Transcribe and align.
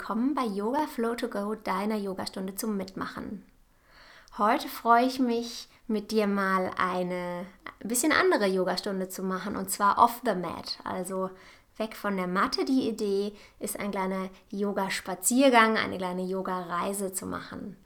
willkommen 0.00 0.34
bei 0.34 0.46
Yoga 0.46 0.86
Flow 0.86 1.14
to 1.14 1.28
Go, 1.28 1.54
deiner 1.54 1.96
Yogastunde 1.96 2.54
zum 2.54 2.78
Mitmachen. 2.78 3.44
Heute 4.38 4.66
freue 4.66 5.04
ich 5.04 5.18
mich, 5.18 5.68
mit 5.88 6.10
dir 6.10 6.26
mal 6.26 6.70
eine 6.78 7.44
bisschen 7.80 8.10
andere 8.10 8.46
Yogastunde 8.46 9.10
zu 9.10 9.22
machen 9.22 9.56
und 9.56 9.70
zwar 9.70 9.98
off 9.98 10.22
the 10.24 10.34
mat, 10.34 10.78
also 10.84 11.28
weg 11.76 11.94
von 11.94 12.16
der 12.16 12.28
Matte. 12.28 12.64
Die 12.64 12.88
Idee 12.88 13.34
ist 13.58 13.78
ein 13.78 13.90
kleiner 13.90 14.30
Yoga-Spaziergang, 14.48 15.76
eine 15.76 15.98
kleine 15.98 16.24
Yoga-Reise 16.24 17.12
zu 17.12 17.26
machen. 17.26 17.76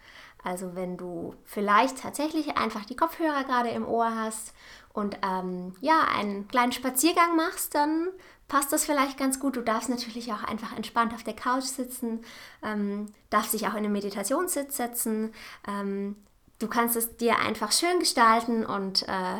Also 0.44 0.76
wenn 0.76 0.96
du 0.96 1.34
vielleicht 1.42 2.00
tatsächlich 2.00 2.56
einfach 2.56 2.84
die 2.84 2.96
Kopfhörer 2.96 3.42
gerade 3.42 3.70
im 3.70 3.88
Ohr 3.88 4.14
hast 4.14 4.54
und 4.92 5.18
ähm, 5.26 5.74
ja, 5.80 6.06
einen 6.16 6.46
kleinen 6.46 6.70
Spaziergang 6.70 7.34
machst, 7.34 7.74
dann 7.74 8.10
passt 8.48 8.72
das 8.72 8.84
vielleicht 8.84 9.18
ganz 9.18 9.40
gut. 9.40 9.56
Du 9.56 9.62
darfst 9.62 9.88
natürlich 9.88 10.32
auch 10.32 10.44
einfach 10.44 10.76
entspannt 10.76 11.14
auf 11.14 11.22
der 11.22 11.34
Couch 11.34 11.64
sitzen, 11.64 12.24
ähm, 12.62 13.06
darfst 13.30 13.52
dich 13.52 13.66
auch 13.66 13.72
in 13.72 13.78
einen 13.78 13.92
Meditationssitz 13.92 14.76
setzen. 14.76 15.32
Ähm, 15.66 16.16
du 16.58 16.68
kannst 16.68 16.96
es 16.96 17.16
dir 17.16 17.38
einfach 17.38 17.72
schön 17.72 17.98
gestalten 17.98 18.64
und 18.64 19.02
äh, 19.08 19.38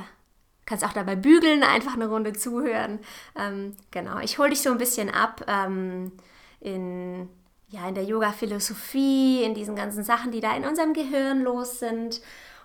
kannst 0.66 0.84
auch 0.84 0.92
dabei 0.92 1.16
bügeln, 1.16 1.62
einfach 1.62 1.94
eine 1.94 2.08
Runde 2.08 2.32
zuhören. 2.32 2.98
Ähm, 3.36 3.77
genau, 3.90 4.18
ich 4.18 4.38
hole 4.38 4.50
dich 4.50 4.62
so 4.62 4.70
ein 4.70 4.78
bisschen 4.78 5.10
ab 5.10 5.44
ähm, 5.46 6.12
in, 6.60 7.28
ja, 7.68 7.88
in 7.88 7.94
der 7.94 8.05
Yoga-Philosophie, 8.05 9.42
in 9.42 9.55
diesen 9.55 9.77
ganzen 9.77 10.05
Sachen, 10.05 10.32
die 10.32 10.41
da 10.41 10.56
in 10.56 10.64
unserem 10.64 10.94
Gehirn 10.94 11.42
los 11.42 11.78
sind 11.78 12.20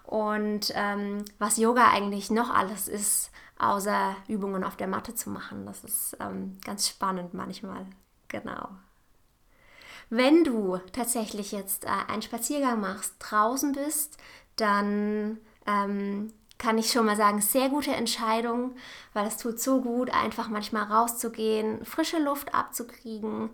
und 0.09 0.73
ähm, 0.73 1.23
was 1.37 1.57
Yoga 1.57 1.91
eigentlich 1.91 2.31
noch 2.31 2.49
alles 2.49 2.87
ist, 2.87 3.29
außer 3.59 4.15
Übungen 4.27 4.63
auf 4.63 4.77
der 4.77 4.87
Matte 4.87 5.13
zu 5.13 5.29
machen. 5.29 5.65
Das 5.65 5.83
ist 5.83 6.17
ähm, 6.19 6.57
ganz 6.65 6.87
spannend 6.87 7.33
manchmal. 7.33 7.85
Genau. 8.29 8.69
Wenn 10.09 10.43
du 10.43 10.77
tatsächlich 10.91 11.51
jetzt 11.51 11.85
äh, 11.85 11.89
einen 12.07 12.21
Spaziergang 12.21 12.79
machst, 12.79 13.15
draußen 13.19 13.73
bist, 13.73 14.17
dann 14.55 15.37
ähm, 15.67 16.33
kann 16.57 16.77
ich 16.77 16.91
schon 16.91 17.05
mal 17.05 17.15
sagen, 17.15 17.41
sehr 17.41 17.69
gute 17.69 17.91
Entscheidung, 17.91 18.75
weil 19.13 19.27
es 19.27 19.37
tut 19.37 19.59
so 19.59 19.81
gut, 19.81 20.13
einfach 20.13 20.49
manchmal 20.49 20.83
rauszugehen, 20.83 21.85
frische 21.85 22.19
Luft 22.19 22.53
abzukriegen, 22.53 23.49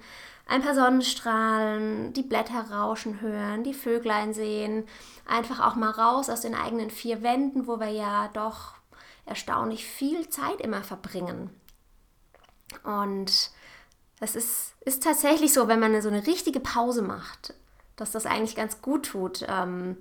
ein 0.47 0.61
paar 0.61 0.75
Sonnenstrahlen, 0.75 2.13
die 2.13 2.23
Blätter 2.23 2.71
rauschen 2.71 3.21
hören, 3.21 3.63
die 3.63 3.73
Vöglein 3.73 4.33
sehen, 4.33 4.87
einfach 5.25 5.59
auch 5.59 5.75
mal 5.75 5.91
raus 5.91 6.29
aus 6.29 6.41
den 6.41 6.55
eigenen 6.55 6.89
vier 6.89 7.21
Wänden, 7.21 7.67
wo 7.67 7.79
wir 7.79 7.89
ja 7.89 8.29
doch 8.33 8.73
erstaunlich 9.25 9.85
viel 9.85 10.29
Zeit 10.29 10.61
immer 10.61 10.83
verbringen. 10.83 11.49
Und 12.83 13.51
es 14.19 14.35
ist, 14.35 14.73
ist 14.81 15.03
tatsächlich 15.03 15.53
so, 15.53 15.67
wenn 15.67 15.79
man 15.79 16.01
so 16.01 16.09
eine 16.09 16.25
richtige 16.25 16.59
Pause 16.59 17.01
macht, 17.01 17.53
dass 17.95 18.11
das 18.11 18.25
eigentlich 18.25 18.55
ganz 18.55 18.81
gut 18.81 19.07
tut. 19.07 19.45
Ähm, 19.47 19.97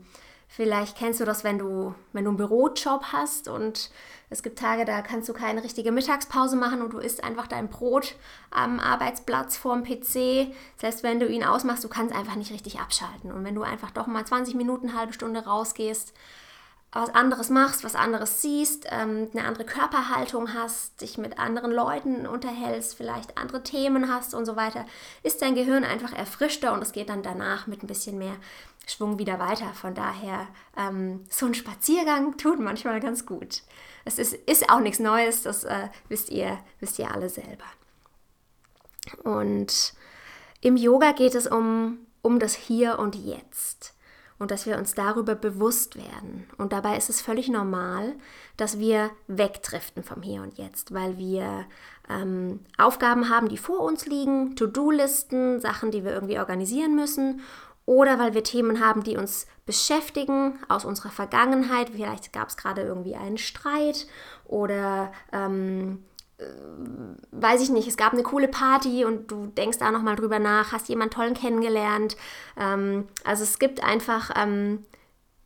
Vielleicht 0.56 0.96
kennst 0.96 1.18
du 1.18 1.24
das, 1.24 1.42
wenn 1.42 1.58
du, 1.58 1.96
wenn 2.12 2.22
du 2.24 2.30
einen 2.30 2.36
Bürojob 2.36 3.06
hast 3.12 3.48
und 3.48 3.90
es 4.30 4.44
gibt 4.44 4.56
Tage, 4.56 4.84
da 4.84 5.02
kannst 5.02 5.28
du 5.28 5.32
keine 5.32 5.64
richtige 5.64 5.90
Mittagspause 5.90 6.54
machen 6.54 6.80
und 6.80 6.92
du 6.92 6.98
isst 6.98 7.24
einfach 7.24 7.48
dein 7.48 7.68
Brot 7.68 8.14
am 8.52 8.78
Arbeitsplatz 8.78 9.56
vorm 9.56 9.82
PC. 9.82 10.54
Selbst 10.76 11.02
wenn 11.02 11.18
du 11.18 11.26
ihn 11.26 11.42
ausmachst, 11.42 11.82
du 11.82 11.88
kannst 11.88 12.14
einfach 12.14 12.36
nicht 12.36 12.52
richtig 12.52 12.78
abschalten. 12.78 13.32
Und 13.32 13.42
wenn 13.42 13.56
du 13.56 13.62
einfach 13.62 13.90
doch 13.90 14.06
mal 14.06 14.24
20 14.24 14.54
Minuten, 14.54 14.90
eine 14.90 14.98
halbe 14.98 15.12
Stunde 15.12 15.44
rausgehst, 15.44 16.12
was 16.94 17.14
anderes 17.14 17.50
machst, 17.50 17.82
was 17.82 17.96
anderes 17.96 18.40
siehst, 18.40 18.86
ähm, 18.88 19.28
eine 19.32 19.44
andere 19.44 19.64
Körperhaltung 19.64 20.54
hast, 20.54 21.00
dich 21.00 21.18
mit 21.18 21.38
anderen 21.38 21.72
Leuten 21.72 22.26
unterhältst, 22.26 22.94
vielleicht 22.96 23.36
andere 23.36 23.62
Themen 23.64 24.12
hast 24.12 24.32
und 24.32 24.46
so 24.46 24.54
weiter, 24.54 24.86
ist 25.24 25.42
dein 25.42 25.56
Gehirn 25.56 25.84
einfach 25.84 26.12
erfrischter 26.12 26.72
und 26.72 26.82
es 26.82 26.92
geht 26.92 27.08
dann 27.08 27.22
danach 27.22 27.66
mit 27.66 27.82
ein 27.82 27.88
bisschen 27.88 28.16
mehr 28.16 28.36
Schwung 28.86 29.18
wieder 29.18 29.40
weiter. 29.40 29.72
Von 29.74 29.94
daher, 29.94 30.46
ähm, 30.76 31.24
so 31.28 31.46
ein 31.46 31.54
Spaziergang 31.54 32.36
tut 32.36 32.60
manchmal 32.60 33.00
ganz 33.00 33.26
gut. 33.26 33.62
Es 34.04 34.18
ist, 34.18 34.34
ist 34.34 34.70
auch 34.70 34.80
nichts 34.80 35.00
Neues, 35.00 35.42
das 35.42 35.64
äh, 35.64 35.88
wisst, 36.08 36.30
ihr, 36.30 36.58
wisst 36.78 36.98
ihr 37.00 37.10
alle 37.10 37.28
selber. 37.28 37.64
Und 39.24 39.94
im 40.60 40.76
Yoga 40.76 41.12
geht 41.12 41.34
es 41.34 41.48
um, 41.48 41.98
um 42.22 42.38
das 42.38 42.54
Hier 42.54 43.00
und 43.00 43.16
Jetzt 43.16 43.93
und 44.38 44.50
dass 44.50 44.66
wir 44.66 44.78
uns 44.78 44.94
darüber 44.94 45.34
bewusst 45.34 45.96
werden. 45.96 46.46
Und 46.58 46.72
dabei 46.72 46.96
ist 46.96 47.08
es 47.08 47.20
völlig 47.20 47.48
normal, 47.48 48.14
dass 48.56 48.78
wir 48.78 49.10
wegdriften 49.26 50.02
vom 50.02 50.22
Hier 50.22 50.42
und 50.42 50.58
Jetzt, 50.58 50.92
weil 50.92 51.18
wir 51.18 51.66
ähm, 52.08 52.60
Aufgaben 52.78 53.28
haben, 53.28 53.48
die 53.48 53.58
vor 53.58 53.80
uns 53.80 54.06
liegen, 54.06 54.56
To-Do-Listen, 54.56 55.60
Sachen, 55.60 55.90
die 55.90 56.04
wir 56.04 56.12
irgendwie 56.12 56.38
organisieren 56.38 56.94
müssen 56.94 57.40
oder 57.86 58.18
weil 58.18 58.34
wir 58.34 58.42
Themen 58.42 58.84
haben, 58.84 59.02
die 59.02 59.16
uns 59.16 59.46
beschäftigen 59.66 60.58
aus 60.68 60.84
unserer 60.84 61.10
Vergangenheit. 61.10 61.90
Vielleicht 61.90 62.32
gab 62.32 62.48
es 62.48 62.56
gerade 62.56 62.82
irgendwie 62.82 63.14
einen 63.14 63.38
Streit 63.38 64.06
oder 64.46 65.12
ähm, 65.32 66.04
äh, 66.04 66.13
weiß 67.32 67.62
ich 67.62 67.70
nicht, 67.70 67.88
es 67.88 67.96
gab 67.96 68.12
eine 68.12 68.22
coole 68.22 68.48
Party 68.48 69.04
und 69.04 69.30
du 69.30 69.46
denkst 69.46 69.78
da 69.78 69.90
nochmal 69.90 70.16
drüber 70.16 70.38
nach, 70.38 70.72
hast 70.72 70.88
jemanden 70.88 71.14
tollen 71.14 71.34
kennengelernt. 71.34 72.16
Ähm, 72.56 73.08
also 73.24 73.42
es 73.42 73.58
gibt 73.58 73.82
einfach 73.82 74.30
ähm, 74.36 74.84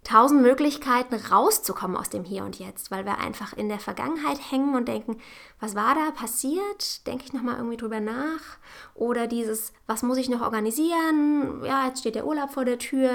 tausend 0.04 0.42
Möglichkeiten 0.42 1.14
rauszukommen 1.14 1.96
aus 1.96 2.08
dem 2.08 2.24
Hier 2.24 2.44
und 2.44 2.58
Jetzt, 2.58 2.90
weil 2.90 3.04
wir 3.04 3.18
einfach 3.18 3.52
in 3.52 3.68
der 3.68 3.78
Vergangenheit 3.78 4.38
hängen 4.50 4.74
und 4.74 4.88
denken, 4.88 5.18
was 5.60 5.74
war 5.74 5.94
da 5.94 6.10
passiert? 6.12 7.06
Denke 7.06 7.24
ich 7.24 7.32
nochmal 7.32 7.56
irgendwie 7.56 7.76
drüber 7.76 8.00
nach. 8.00 8.58
Oder 8.94 9.26
dieses, 9.26 9.72
was 9.86 10.02
muss 10.02 10.16
ich 10.16 10.28
noch 10.28 10.40
organisieren? 10.40 11.62
Ja, 11.64 11.86
jetzt 11.86 12.00
steht 12.00 12.14
der 12.14 12.26
Urlaub 12.26 12.50
vor 12.50 12.64
der 12.64 12.78
Tür. 12.78 13.10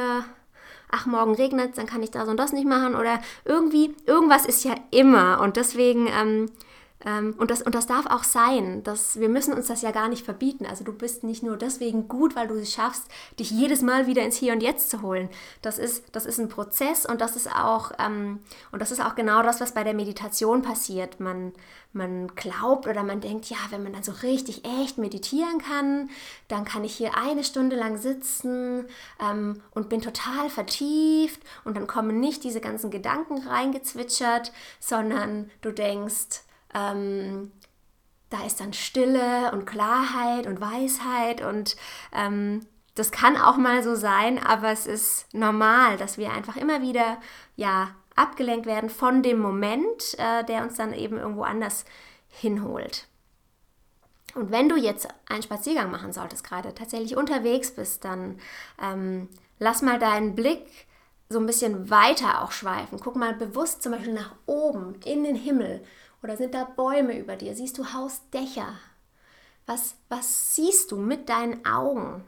Ach, 0.91 1.07
morgen 1.07 1.33
regnet 1.33 1.71
es, 1.71 1.75
dann 1.77 1.87
kann 1.87 2.03
ich 2.03 2.11
das 2.11 2.29
und 2.29 2.37
das 2.37 2.53
nicht 2.53 2.67
machen. 2.67 2.95
Oder 2.95 3.19
irgendwie, 3.45 3.95
irgendwas 4.05 4.45
ist 4.45 4.63
ja 4.63 4.75
immer. 4.91 5.41
Und 5.41 5.57
deswegen 5.57 6.07
ähm, 6.07 6.51
und, 7.37 7.51
das, 7.51 7.61
und 7.61 7.75
das 7.75 7.85
darf 7.85 8.05
auch 8.05 8.23
sein. 8.23 8.83
Das, 8.83 9.19
wir 9.19 9.29
müssen 9.29 9.53
uns 9.53 9.67
das 9.67 9.81
ja 9.81 9.91
gar 9.91 10.07
nicht 10.07 10.23
verbieten. 10.23 10.65
Also 10.65 10.83
du 10.83 10.93
bist 10.93 11.23
nicht 11.23 11.43
nur 11.43 11.57
deswegen 11.57 12.07
gut, 12.07 12.35
weil 12.35 12.47
du 12.47 12.55
es 12.55 12.71
schaffst, 12.73 13.07
dich 13.39 13.51
jedes 13.51 13.81
Mal 13.81 14.07
wieder 14.07 14.23
ins 14.23 14.37
Hier 14.37 14.53
und 14.53 14.63
Jetzt 14.63 14.89
zu 14.89 15.01
holen. 15.01 15.29
Das 15.61 15.79
ist, 15.79 16.05
das 16.13 16.25
ist 16.25 16.39
ein 16.39 16.47
Prozess 16.47 17.05
und 17.05 17.19
das 17.19 17.35
ist 17.35 17.53
auch, 17.53 17.91
ähm, 17.99 18.39
und 18.71 18.81
das 18.81 18.91
ist 18.91 19.03
auch 19.03 19.15
genau 19.15 19.43
das, 19.43 19.59
was 19.59 19.73
bei 19.73 19.83
der 19.83 19.93
Meditation 19.93 20.61
passiert. 20.61 21.19
Man, 21.19 21.51
man 21.91 22.27
glaubt 22.35 22.87
oder 22.87 23.03
man 23.03 23.19
denkt, 23.19 23.49
ja, 23.49 23.57
wenn 23.69 23.83
man 23.83 23.93
dann 23.93 24.03
so 24.03 24.13
richtig 24.23 24.63
echt 24.81 24.97
meditieren 24.97 25.59
kann, 25.59 26.09
dann 26.47 26.63
kann 26.63 26.83
ich 26.83 26.95
hier 26.95 27.17
eine 27.17 27.43
Stunde 27.43 27.75
lang 27.75 27.97
sitzen 27.97 28.85
ähm, 29.19 29.61
und 29.71 29.89
bin 29.89 30.01
total 30.01 30.49
vertieft 30.49 31.41
und 31.65 31.75
dann 31.75 31.87
kommen 31.87 32.21
nicht 32.21 32.43
diese 32.45 32.61
ganzen 32.61 32.91
Gedanken 32.91 33.45
reingezwitschert, 33.45 34.53
sondern 34.79 35.51
du 35.61 35.71
denkst, 35.71 36.43
ähm, 36.73 37.51
da 38.29 38.45
ist 38.45 38.59
dann 38.59 38.73
Stille 38.73 39.51
und 39.51 39.65
Klarheit 39.65 40.47
und 40.47 40.59
Weisheit 40.59 41.41
und 41.41 41.75
ähm, 42.13 42.65
das 42.95 43.11
kann 43.11 43.37
auch 43.37 43.57
mal 43.57 43.83
so 43.83 43.95
sein, 43.95 44.43
aber 44.43 44.71
es 44.71 44.85
ist 44.85 45.33
normal, 45.33 45.97
dass 45.97 46.17
wir 46.17 46.31
einfach 46.31 46.55
immer 46.55 46.81
wieder 46.81 47.17
ja 47.55 47.89
abgelenkt 48.15 48.65
werden 48.65 48.89
von 48.89 49.23
dem 49.23 49.39
Moment, 49.39 50.17
äh, 50.17 50.43
der 50.45 50.63
uns 50.63 50.75
dann 50.75 50.93
eben 50.93 51.17
irgendwo 51.17 51.43
anders 51.43 51.85
hinholt. 52.27 53.07
Und 54.35 54.51
wenn 54.51 54.69
du 54.69 54.75
jetzt 54.75 55.07
einen 55.29 55.43
Spaziergang 55.43 55.91
machen 55.91 56.13
solltest, 56.13 56.43
gerade 56.43 56.73
tatsächlich 56.73 57.15
unterwegs 57.15 57.71
bist, 57.71 58.03
dann 58.03 58.39
ähm, 58.81 59.29
lass 59.59 59.81
mal 59.81 59.99
deinen 59.99 60.35
Blick 60.35 60.87
so 61.29 61.39
ein 61.39 61.45
bisschen 61.45 61.89
weiter 61.89 62.43
auch 62.43 62.51
schweifen. 62.51 62.99
Guck 62.99 63.15
mal 63.15 63.33
bewusst 63.33 63.83
zum 63.83 63.91
Beispiel 63.91 64.13
nach 64.13 64.35
oben 64.45 64.95
in 65.05 65.23
den 65.23 65.35
Himmel 65.35 65.83
oder 66.23 66.37
sind 66.37 66.53
da 66.53 66.63
Bäume 66.63 67.19
über 67.19 67.35
dir? 67.35 67.53
Siehst 67.55 67.77
du 67.77 67.93
Hausdächer? 67.93 68.73
Was, 69.65 69.95
was 70.09 70.55
siehst 70.55 70.91
du 70.91 70.97
mit 70.97 71.29
deinen 71.29 71.65
Augen? 71.65 72.23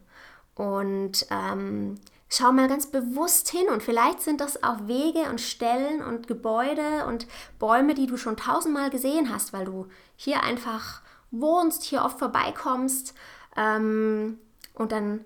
Und 0.55 1.25
ähm, 1.31 1.95
schau 2.29 2.51
mal 2.51 2.67
ganz 2.67 2.87
bewusst 2.87 3.49
hin 3.49 3.67
und 3.69 3.83
vielleicht 3.83 4.21
sind 4.21 4.41
das 4.41 4.63
auch 4.63 4.87
Wege 4.87 5.29
und 5.29 5.41
Stellen 5.41 6.01
und 6.01 6.27
Gebäude 6.27 7.05
und 7.07 7.27
Bäume, 7.59 7.93
die 7.93 8.07
du 8.07 8.17
schon 8.17 8.37
tausendmal 8.37 8.89
gesehen 8.89 9.33
hast, 9.33 9.53
weil 9.53 9.65
du 9.65 9.87
hier 10.15 10.43
einfach 10.43 11.01
wohnst, 11.31 11.83
hier 11.83 12.03
oft 12.03 12.19
vorbeikommst. 12.19 13.13
Ähm, 13.57 14.39
und 14.73 14.91
dann 14.91 15.25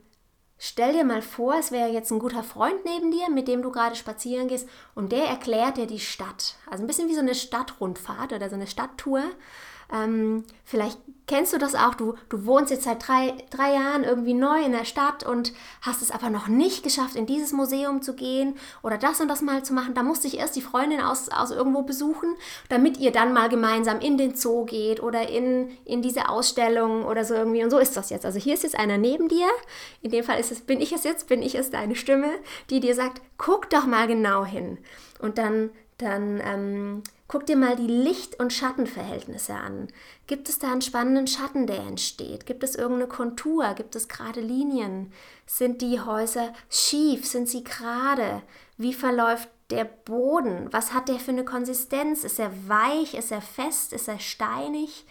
Stell 0.62 0.92
dir 0.92 1.06
mal 1.06 1.22
vor, 1.22 1.56
es 1.58 1.72
wäre 1.72 1.88
jetzt 1.88 2.12
ein 2.12 2.20
guter 2.20 2.44
Freund 2.44 2.84
neben 2.84 3.12
dir, 3.12 3.30
mit 3.30 3.48
dem 3.48 3.62
du 3.62 3.72
gerade 3.72 3.96
spazieren 3.96 4.50
gehst 4.50 4.68
und 4.94 5.14
der 5.14 5.24
erklärt 5.24 5.78
dir 5.78 5.88
die 5.88 6.02
Stadt. 6.02 6.56
Also 6.70 6.84
ein 6.84 6.88
bisschen 6.88 7.08
wie 7.08 7.16
so 7.16 7.22
eine 7.22 7.34
Stadtrundfahrt 7.34 8.34
oder 8.34 8.50
so 8.50 8.56
eine 8.56 8.68
Stadttour. 8.68 9.24
Ähm, 9.92 10.44
vielleicht 10.66 11.00
kennst 11.30 11.54
du 11.54 11.60
das 11.60 11.76
auch, 11.76 11.94
du, 11.94 12.16
du 12.30 12.46
wohnst 12.46 12.72
jetzt 12.72 12.84
seit 12.84 13.08
drei, 13.08 13.36
drei 13.52 13.74
Jahren 13.74 14.04
irgendwie 14.04 14.34
neu 14.34 14.64
in 14.64 14.72
der 14.72 14.84
Stadt 14.84 15.24
und 15.24 15.54
hast 15.82 16.02
es 16.02 16.10
aber 16.10 16.32
noch 16.32 16.48
nicht 16.48 16.84
geschafft, 16.84 17.16
in 17.16 17.28
dieses 17.28 17.54
Museum 17.54 18.02
zu 18.02 18.16
gehen 18.16 18.56
oder 18.82 18.98
das 18.98 19.22
und 19.22 19.28
das 19.28 19.44
mal 19.44 19.64
zu 19.64 19.74
machen. 19.74 19.94
Da 19.94 20.02
musste 20.02 20.26
ich 20.28 20.40
erst 20.40 20.56
die 20.56 20.62
Freundin 20.62 21.02
aus, 21.02 21.30
aus 21.30 21.52
irgendwo 21.52 21.84
besuchen, 21.84 22.36
damit 22.68 22.98
ihr 22.98 23.12
dann 23.12 23.32
mal 23.32 23.48
gemeinsam 23.48 24.00
in 24.00 24.18
den 24.18 24.36
Zoo 24.36 24.66
geht 24.66 25.04
oder 25.04 25.30
in, 25.30 25.70
in 25.86 26.02
diese 26.02 26.30
Ausstellung 26.30 27.06
oder 27.06 27.24
so 27.24 27.36
irgendwie. 27.36 27.64
Und 27.64 27.70
so 27.70 27.78
ist 27.78 27.96
das 27.96 28.10
jetzt. 28.10 28.26
Also 28.26 28.40
hier 28.40 28.56
ist 28.56 28.64
jetzt 28.64 28.78
einer 28.78 28.98
neben 28.98 29.28
dir. 29.28 29.48
In 30.02 30.10
dem 30.10 30.24
Fall 30.24 30.40
ist 30.40 30.52
es, 30.52 30.62
bin 30.62 30.82
ich 30.82 30.94
es 30.94 31.04
jetzt, 31.04 31.28
bin 31.28 31.44
ich 31.44 31.54
es 31.54 31.70
deine 31.70 31.96
Stimme, 31.96 32.30
die 32.72 32.80
dir 32.80 32.96
sagt, 32.96 33.22
guck 33.38 33.70
doch 33.70 33.86
mal 33.86 34.08
genau 34.08 34.46
hin. 34.46 34.80
Und 35.20 35.38
dann, 35.38 35.70
dann 36.00 36.42
ähm, 36.44 37.04
Guck 37.30 37.46
dir 37.46 37.56
mal 37.56 37.76
die 37.76 37.86
Licht- 37.86 38.40
und 38.40 38.52
Schattenverhältnisse 38.52 39.54
an. 39.54 39.88
Gibt 40.26 40.50
es 40.50 40.58
da 40.58 40.72
einen 40.72 40.82
spannenden 40.82 41.28
Schatten, 41.28 41.68
der 41.68 41.78
entsteht? 41.78 42.48
Gibt 42.48 42.64
es 42.64 42.74
irgendeine 42.74 43.08
Kontur? 43.08 43.72
Gibt 43.76 43.96
es 43.96 44.08
gerade 44.08 44.42
Linien? 44.42 45.14
Sind 45.46 45.84
die 45.84 46.02
Häuser 46.02 46.52
schief? 46.72 47.28
Sind 47.28 47.48
sie 47.48 47.64
gerade? 47.64 48.42
Wie 48.78 48.96
verläuft 48.96 49.48
der 49.70 49.84
Boden? 49.84 50.70
Was 50.72 50.92
hat 50.92 51.08
der 51.08 51.20
für 51.20 51.30
eine 51.30 51.46
Konsistenz? 51.46 52.24
Ist 52.24 52.40
er 52.40 52.52
weich? 52.68 53.14
Ist 53.14 53.32
er 53.32 53.44
fest? 53.44 53.94
Ist 53.94 54.08
er 54.08 54.18
steinig? 54.18 55.06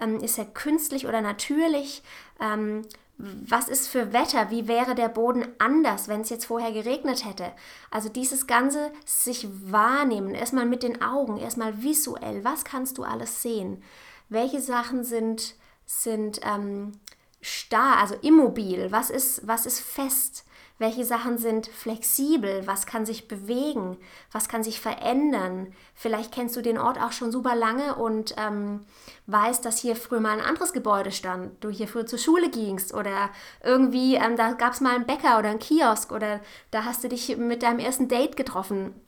Ähm, 0.00 0.20
ist 0.20 0.38
er 0.38 0.46
künstlich 0.46 1.08
oder 1.08 1.22
natürlich? 1.22 2.04
Ähm, 2.40 2.82
was 3.16 3.68
ist 3.68 3.88
für 3.88 4.12
Wetter, 4.12 4.50
wie 4.50 4.66
wäre 4.66 4.94
der 4.94 5.08
Boden 5.08 5.46
anders, 5.58 6.08
wenn 6.08 6.22
es 6.22 6.30
jetzt 6.30 6.46
vorher 6.46 6.72
geregnet 6.72 7.24
hätte. 7.24 7.52
Also 7.90 8.08
dieses 8.08 8.46
ganze 8.46 8.90
sich 9.04 9.46
wahrnehmen, 9.70 10.34
erstmal 10.34 10.66
mit 10.66 10.82
den 10.82 11.00
Augen, 11.00 11.38
erstmal 11.38 11.82
visuell, 11.82 12.44
was 12.44 12.64
kannst 12.64 12.98
du 12.98 13.04
alles 13.04 13.40
sehen? 13.40 13.82
Welche 14.28 14.60
Sachen 14.60 15.04
sind, 15.04 15.54
sind 15.86 16.40
ähm, 16.42 16.92
starr, 17.40 17.98
also 17.98 18.16
immobil, 18.16 18.90
was 18.90 19.10
ist, 19.10 19.46
was 19.46 19.64
ist 19.66 19.80
fest? 19.80 20.44
Welche 20.78 21.04
Sachen 21.04 21.38
sind 21.38 21.68
flexibel? 21.68 22.66
Was 22.66 22.84
kann 22.84 23.06
sich 23.06 23.28
bewegen? 23.28 23.96
Was 24.32 24.48
kann 24.48 24.64
sich 24.64 24.80
verändern? 24.80 25.72
Vielleicht 25.94 26.32
kennst 26.32 26.56
du 26.56 26.62
den 26.62 26.78
Ort 26.78 27.00
auch 27.00 27.12
schon 27.12 27.30
super 27.30 27.54
lange 27.54 27.94
und 27.94 28.34
ähm, 28.38 28.84
weißt, 29.26 29.64
dass 29.64 29.78
hier 29.78 29.94
früher 29.94 30.18
mal 30.18 30.36
ein 30.36 30.44
anderes 30.44 30.72
Gebäude 30.72 31.12
stand. 31.12 31.62
Du 31.62 31.70
hier 31.70 31.86
früher 31.86 32.06
zur 32.06 32.18
Schule 32.18 32.50
gingst 32.50 32.92
oder 32.92 33.30
irgendwie, 33.62 34.16
ähm, 34.16 34.36
da 34.36 34.52
gab 34.52 34.72
es 34.72 34.80
mal 34.80 34.96
einen 34.96 35.06
Bäcker 35.06 35.38
oder 35.38 35.50
einen 35.50 35.60
Kiosk 35.60 36.10
oder 36.10 36.40
da 36.72 36.84
hast 36.84 37.04
du 37.04 37.08
dich 37.08 37.36
mit 37.36 37.62
deinem 37.62 37.78
ersten 37.78 38.08
Date 38.08 38.36
getroffen. 38.36 39.00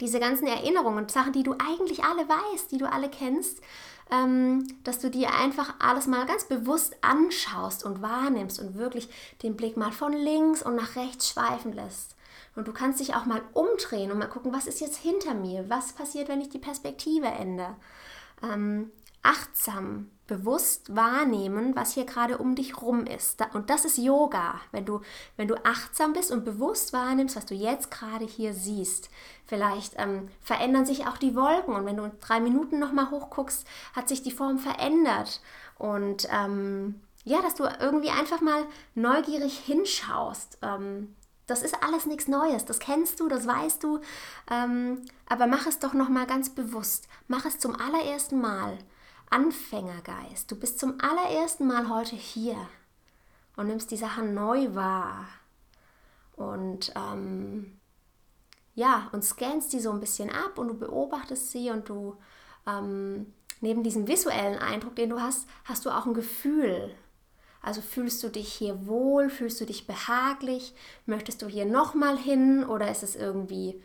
Diese 0.00 0.20
ganzen 0.20 0.46
Erinnerungen 0.46 0.98
und 0.98 1.10
Sachen, 1.10 1.32
die 1.32 1.42
du 1.42 1.52
eigentlich 1.54 2.04
alle 2.04 2.28
weißt, 2.28 2.70
die 2.70 2.78
du 2.78 2.90
alle 2.90 3.10
kennst, 3.10 3.60
ähm, 4.10 4.66
dass 4.84 4.98
du 4.98 5.10
dir 5.10 5.34
einfach 5.34 5.74
alles 5.78 6.06
mal 6.06 6.26
ganz 6.26 6.44
bewusst 6.44 6.96
anschaust 7.02 7.84
und 7.84 8.02
wahrnimmst 8.02 8.60
und 8.60 8.76
wirklich 8.76 9.08
den 9.42 9.56
Blick 9.56 9.76
mal 9.76 9.92
von 9.92 10.12
links 10.12 10.62
und 10.62 10.76
nach 10.76 10.96
rechts 10.96 11.30
schweifen 11.30 11.72
lässt. 11.72 12.16
Und 12.56 12.66
du 12.66 12.72
kannst 12.72 13.00
dich 13.00 13.14
auch 13.14 13.26
mal 13.26 13.42
umdrehen 13.52 14.10
und 14.10 14.18
mal 14.18 14.26
gucken, 14.26 14.52
was 14.52 14.66
ist 14.66 14.80
jetzt 14.80 14.96
hinter 14.96 15.34
mir? 15.34 15.68
Was 15.68 15.92
passiert, 15.92 16.28
wenn 16.28 16.40
ich 16.40 16.48
die 16.48 16.58
Perspektive 16.58 17.28
ändere? 17.28 17.76
Ähm, 18.42 18.90
achtsam, 19.22 20.10
bewusst 20.26 20.94
wahrnehmen, 20.94 21.74
was 21.74 21.92
hier 21.92 22.04
gerade 22.04 22.38
um 22.38 22.54
dich 22.54 22.80
rum 22.80 23.04
ist. 23.04 23.42
Und 23.52 23.68
das 23.68 23.84
ist 23.84 23.98
Yoga, 23.98 24.60
wenn 24.70 24.86
du, 24.86 25.00
wenn 25.36 25.48
du 25.48 25.56
achtsam 25.64 26.12
bist 26.12 26.30
und 26.30 26.44
bewusst 26.44 26.92
wahrnimmst, 26.92 27.36
was 27.36 27.46
du 27.46 27.54
jetzt 27.54 27.90
gerade 27.90 28.24
hier 28.24 28.54
siehst. 28.54 29.10
Vielleicht 29.46 29.94
ähm, 29.96 30.28
verändern 30.40 30.86
sich 30.86 31.06
auch 31.06 31.18
die 31.18 31.34
Wolken 31.34 31.74
und 31.74 31.84
wenn 31.84 31.96
du 31.96 32.10
drei 32.20 32.40
Minuten 32.40 32.78
nochmal 32.78 33.10
hochguckst, 33.10 33.66
hat 33.94 34.08
sich 34.08 34.22
die 34.22 34.30
Form 34.30 34.58
verändert. 34.58 35.40
Und 35.78 36.28
ähm, 36.30 37.00
ja, 37.24 37.42
dass 37.42 37.56
du 37.56 37.64
irgendwie 37.80 38.10
einfach 38.10 38.40
mal 38.40 38.64
neugierig 38.94 39.58
hinschaust. 39.58 40.58
Ähm, 40.62 41.16
das 41.46 41.62
ist 41.62 41.82
alles 41.82 42.06
nichts 42.06 42.28
Neues, 42.28 42.64
das 42.64 42.78
kennst 42.78 43.18
du, 43.18 43.26
das 43.26 43.44
weißt 43.44 43.82
du, 43.82 43.98
ähm, 44.48 45.02
aber 45.28 45.48
mach 45.48 45.66
es 45.66 45.80
doch 45.80 45.94
nochmal 45.94 46.26
ganz 46.26 46.50
bewusst. 46.50 47.08
Mach 47.26 47.44
es 47.44 47.58
zum 47.58 47.74
allerersten 47.74 48.40
Mal. 48.40 48.78
Anfängergeist. 49.30 50.50
Du 50.50 50.56
bist 50.56 50.78
zum 50.78 51.00
allerersten 51.00 51.66
Mal 51.66 51.88
heute 51.88 52.16
hier 52.16 52.56
und 53.56 53.68
nimmst 53.68 53.90
die 53.90 53.96
Sachen 53.96 54.34
neu 54.34 54.74
wahr. 54.74 55.28
Und 56.36 56.92
ähm, 56.96 57.78
ja, 58.74 59.08
und 59.12 59.24
scannst 59.24 59.72
die 59.72 59.80
so 59.80 59.90
ein 59.92 60.00
bisschen 60.00 60.30
ab 60.30 60.58
und 60.58 60.68
du 60.68 60.74
beobachtest 60.74 61.50
sie 61.50 61.70
und 61.70 61.88
du 61.88 62.16
ähm, 62.66 63.32
neben 63.60 63.82
diesem 63.82 64.08
visuellen 64.08 64.58
Eindruck, 64.58 64.96
den 64.96 65.10
du 65.10 65.20
hast, 65.20 65.46
hast 65.64 65.84
du 65.84 65.90
auch 65.90 66.06
ein 66.06 66.14
Gefühl. 66.14 66.94
Also 67.62 67.82
fühlst 67.82 68.22
du 68.22 68.28
dich 68.28 68.52
hier 68.52 68.86
wohl, 68.86 69.28
fühlst 69.28 69.60
du 69.60 69.66
dich 69.66 69.86
behaglich, 69.86 70.74
möchtest 71.04 71.42
du 71.42 71.46
hier 71.46 71.66
nochmal 71.66 72.16
hin 72.16 72.64
oder 72.64 72.90
ist 72.90 73.02
es 73.02 73.16
irgendwie 73.16 73.82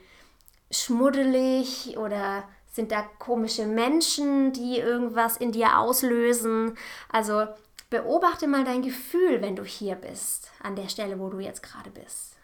schmuddelig 0.71 1.97
oder 1.97 2.47
sind 2.75 2.91
da 2.91 3.03
komische 3.19 3.65
Menschen, 3.65 4.51
die 4.51 4.77
irgendwas 4.77 5.37
in 5.37 5.51
dir 5.51 5.79
auslösen? 5.79 6.77
Also 7.09 7.47
beobachte 7.89 8.47
mal 8.47 8.65
dein 8.65 8.81
Gefühl, 8.81 9.41
wenn 9.41 9.55
du 9.55 9.63
hier 9.63 9.95
bist, 9.95 10.51
an 10.61 10.75
der 10.75 10.89
Stelle, 10.89 11.19
wo 11.19 11.29
du 11.29 11.39
jetzt 11.39 11.63
gerade 11.63 11.89
bist. 11.89 12.35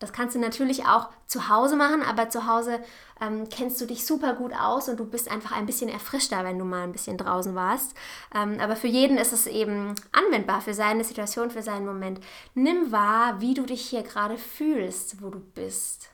Das 0.00 0.12
kannst 0.12 0.34
du 0.34 0.40
natürlich 0.40 0.84
auch 0.84 1.10
zu 1.28 1.48
Hause 1.48 1.76
machen, 1.76 2.02
aber 2.02 2.28
zu 2.28 2.48
Hause 2.48 2.80
ähm, 3.20 3.48
kennst 3.48 3.80
du 3.80 3.86
dich 3.86 4.04
super 4.04 4.34
gut 4.34 4.52
aus 4.52 4.88
und 4.88 4.98
du 4.98 5.04
bist 5.06 5.30
einfach 5.30 5.52
ein 5.52 5.64
bisschen 5.64 5.88
erfrischter, 5.88 6.42
wenn 6.42 6.58
du 6.58 6.64
mal 6.64 6.82
ein 6.82 6.90
bisschen 6.90 7.16
draußen 7.16 7.54
warst. 7.54 7.94
Ähm, 8.34 8.58
aber 8.58 8.74
für 8.74 8.88
jeden 8.88 9.16
ist 9.16 9.32
es 9.32 9.46
eben 9.46 9.94
anwendbar, 10.10 10.60
für 10.60 10.74
seine 10.74 11.04
Situation, 11.04 11.52
für 11.52 11.62
seinen 11.62 11.86
Moment. 11.86 12.18
Nimm 12.54 12.90
wahr, 12.90 13.40
wie 13.40 13.54
du 13.54 13.62
dich 13.62 13.88
hier 13.88 14.02
gerade 14.02 14.38
fühlst, 14.38 15.22
wo 15.22 15.30
du 15.30 15.38
bist. 15.38 16.08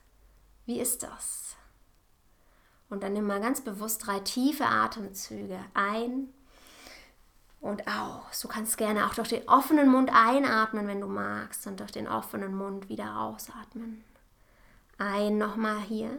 Wie 0.67 0.81
ist 0.81 1.03
das? 1.03 1.48
Und 2.90 3.02
dann 3.02 3.12
nimm 3.12 3.26
mal 3.26 3.40
ganz 3.40 3.61
bewusst 3.61 4.06
drei 4.06 4.20
tiefe 4.20 4.64
Atemzüge 4.67 5.58
ein 5.75 6.29
und 7.61 7.87
aus. 7.87 8.40
Du 8.40 8.49
kannst 8.49 8.79
gerne 8.79 9.06
auch 9.06 9.14
durch 9.14 9.29
den 9.29 9.46
offenen 9.49 9.88
Mund 9.88 10.11
einatmen, 10.12 10.87
wenn 10.87 11.00
du 11.00 11.06
magst, 11.06 11.67
und 11.67 11.81
durch 11.81 11.93
den 11.93 12.08
offenen 12.08 12.55
Mund 12.55 12.88
wieder 12.88 13.20
ausatmen. 13.20 14.05
Ein 14.96 15.38
nochmal 15.38 15.81
hier 15.81 16.19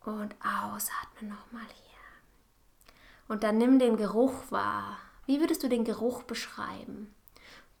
und 0.00 0.34
ausatmen 0.40 1.30
nochmal 1.30 1.66
hier. 1.66 2.94
Und 3.28 3.42
dann 3.42 3.58
nimm 3.58 3.78
den 3.78 3.96
Geruch 3.96 4.50
wahr. 4.50 4.98
Wie 5.26 5.40
würdest 5.40 5.62
du 5.62 5.68
den 5.68 5.84
Geruch 5.84 6.24
beschreiben? 6.24 7.14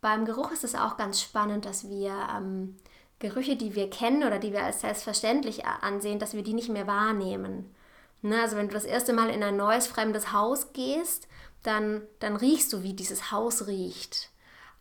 Beim 0.00 0.24
Geruch 0.24 0.52
ist 0.52 0.64
es 0.64 0.74
auch 0.74 0.96
ganz 0.96 1.20
spannend, 1.20 1.64
dass 1.64 1.88
wir 1.88 2.14
ähm, 2.34 2.76
Gerüche, 3.20 3.54
die 3.54 3.74
wir 3.74 3.88
kennen 3.88 4.24
oder 4.24 4.38
die 4.38 4.52
wir 4.52 4.64
als 4.64 4.80
selbstverständlich 4.80 5.66
ansehen, 5.66 6.18
dass 6.18 6.34
wir 6.34 6.42
die 6.42 6.54
nicht 6.54 6.70
mehr 6.70 6.86
wahrnehmen. 6.86 7.72
Ne? 8.22 8.40
Also 8.40 8.56
wenn 8.56 8.68
du 8.68 8.74
das 8.74 8.84
erste 8.84 9.12
Mal 9.12 9.30
in 9.30 9.42
ein 9.42 9.56
neues, 9.56 9.86
fremdes 9.86 10.32
Haus 10.32 10.72
gehst, 10.72 11.28
dann, 11.62 12.02
dann 12.18 12.36
riechst 12.36 12.72
du, 12.72 12.82
wie 12.82 12.94
dieses 12.94 13.30
Haus 13.30 13.66
riecht. 13.66 14.30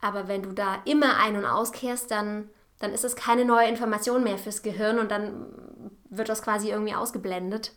Aber 0.01 0.29
wenn 0.29 0.41
du 0.41 0.53
da 0.53 0.81
immer 0.86 1.17
ein- 1.17 1.36
und 1.36 1.46
auskehrst, 1.46 2.10
dann, 2.10 2.50
dann 2.79 2.93
ist 2.93 3.03
es 3.03 3.17
keine 3.17 3.43
neue 3.43 3.67
Information 3.67 4.24
mehr 4.24 4.38
fürs 4.38 4.62
Gehirn 4.62 5.00
und 5.00 5.12
dann 5.12 5.91
wird 6.10 6.29
das 6.29 6.41
quasi 6.41 6.69
irgendwie 6.69 6.96
ausgeblendet. 6.96 7.74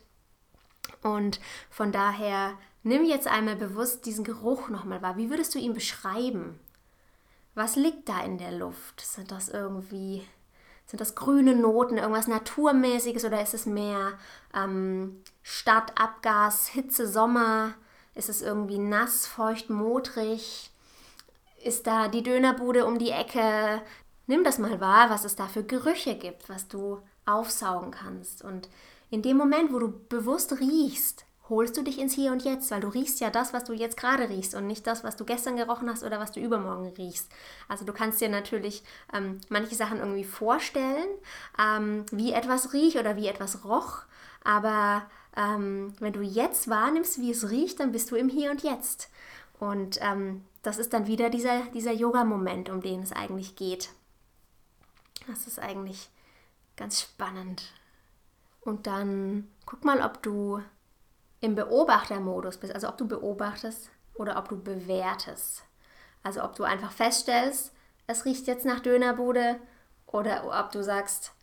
Und 1.01 1.41
von 1.69 1.91
daher 1.91 2.53
nimm 2.83 3.03
jetzt 3.03 3.27
einmal 3.27 3.57
bewusst 3.57 4.05
diesen 4.05 4.23
Geruch 4.23 4.69
nochmal 4.69 5.01
wahr. 5.01 5.17
Wie 5.17 5.29
würdest 5.29 5.53
du 5.53 5.59
ihn 5.59 5.73
beschreiben? 5.73 6.57
Was 7.53 7.75
liegt 7.75 8.07
da 8.07 8.23
in 8.23 8.37
der 8.37 8.53
Luft? 8.53 9.01
Sind 9.01 9.31
das 9.31 9.49
irgendwie 9.49 10.23
sind 10.85 11.01
das 11.01 11.15
grüne 11.15 11.55
Noten, 11.55 11.97
irgendwas 11.97 12.27
Naturmäßiges 12.27 13.25
oder 13.25 13.41
ist 13.41 13.53
es 13.53 13.65
mehr 13.65 14.13
ähm, 14.53 15.21
Stadt, 15.41 15.99
Abgas, 15.99 16.67
Hitze, 16.67 17.07
Sommer? 17.07 17.73
Ist 18.15 18.29
es 18.29 18.41
irgendwie 18.41 18.77
nass, 18.77 19.25
feucht, 19.25 19.69
modrig? 19.69 20.71
Ist 21.63 21.87
da 21.87 22.07
die 22.07 22.23
Dönerbude 22.23 22.85
um 22.85 22.99
die 22.99 23.09
Ecke? 23.09 23.81
Nimm 24.27 24.43
das 24.43 24.59
mal 24.59 24.79
wahr, 24.79 25.09
was 25.09 25.25
es 25.25 25.35
da 25.35 25.47
für 25.47 25.63
Gerüche 25.63 26.15
gibt, 26.15 26.49
was 26.49 26.67
du 26.67 26.99
aufsaugen 27.25 27.91
kannst. 27.91 28.43
Und 28.43 28.69
in 29.09 29.21
dem 29.21 29.37
Moment, 29.37 29.73
wo 29.73 29.79
du 29.79 29.89
bewusst 30.09 30.59
riechst, 30.59 31.25
holst 31.49 31.75
du 31.75 31.81
dich 31.81 31.99
ins 31.99 32.13
Hier 32.13 32.31
und 32.31 32.43
Jetzt, 32.43 32.71
weil 32.71 32.79
du 32.79 32.87
riechst 32.87 33.19
ja 33.19 33.29
das, 33.29 33.53
was 33.53 33.65
du 33.65 33.73
jetzt 33.73 33.97
gerade 33.97 34.29
riechst 34.29 34.55
und 34.55 34.67
nicht 34.67 34.87
das, 34.87 35.03
was 35.03 35.15
du 35.15 35.25
gestern 35.25 35.57
gerochen 35.57 35.89
hast 35.89 36.03
oder 36.03 36.19
was 36.19 36.31
du 36.31 36.39
übermorgen 36.39 36.87
riechst. 36.97 37.29
Also 37.67 37.83
du 37.85 37.93
kannst 37.93 38.21
dir 38.21 38.29
natürlich 38.29 38.83
ähm, 39.13 39.41
manche 39.49 39.75
Sachen 39.75 39.99
irgendwie 39.99 40.23
vorstellen, 40.23 41.07
ähm, 41.59 42.05
wie 42.11 42.31
etwas 42.31 42.73
riecht 42.73 42.97
oder 42.97 43.17
wie 43.17 43.27
etwas 43.27 43.65
roch, 43.65 44.03
aber 44.43 45.05
ähm, 45.35 45.93
wenn 45.99 46.13
du 46.13 46.21
jetzt 46.21 46.69
wahrnimmst, 46.69 47.19
wie 47.19 47.31
es 47.31 47.49
riecht, 47.49 47.79
dann 47.79 47.91
bist 47.91 48.11
du 48.11 48.15
im 48.15 48.29
Hier 48.29 48.51
und 48.51 48.63
Jetzt. 48.63 49.09
Und 49.59 49.99
ähm, 50.01 50.43
das 50.61 50.77
ist 50.77 50.93
dann 50.93 51.07
wieder 51.07 51.29
dieser, 51.29 51.61
dieser 51.73 51.91
Yoga-Moment, 51.91 52.69
um 52.69 52.81
den 52.81 53.01
es 53.01 53.11
eigentlich 53.11 53.55
geht. 53.55 53.89
Das 55.27 55.47
ist 55.47 55.59
eigentlich 55.59 56.09
ganz 56.75 57.01
spannend. 57.01 57.73
Und 58.61 58.87
dann 58.87 59.49
guck 59.65 59.83
mal, 59.83 60.01
ob 60.01 60.21
du 60.21 60.61
im 61.43 61.55
Beobachtermodus 61.55 62.57
bist, 62.57 62.73
also 62.73 62.87
ob 62.87 62.97
du 62.97 63.05
beobachtest 63.05 63.89
oder 64.15 64.37
ob 64.37 64.47
du 64.47 64.57
bewertest. 64.57 65.63
Also 66.23 66.41
ob 66.41 66.55
du 66.55 66.63
einfach 66.63 66.93
feststellst, 66.93 67.73
es 68.07 68.23
riecht 68.23 68.47
jetzt 68.47 68.65
nach 68.65 68.79
Dönerbude 68.79 69.59
oder 70.07 70.45
ob 70.57 70.71
du 70.71 70.81
sagst, 70.81 71.33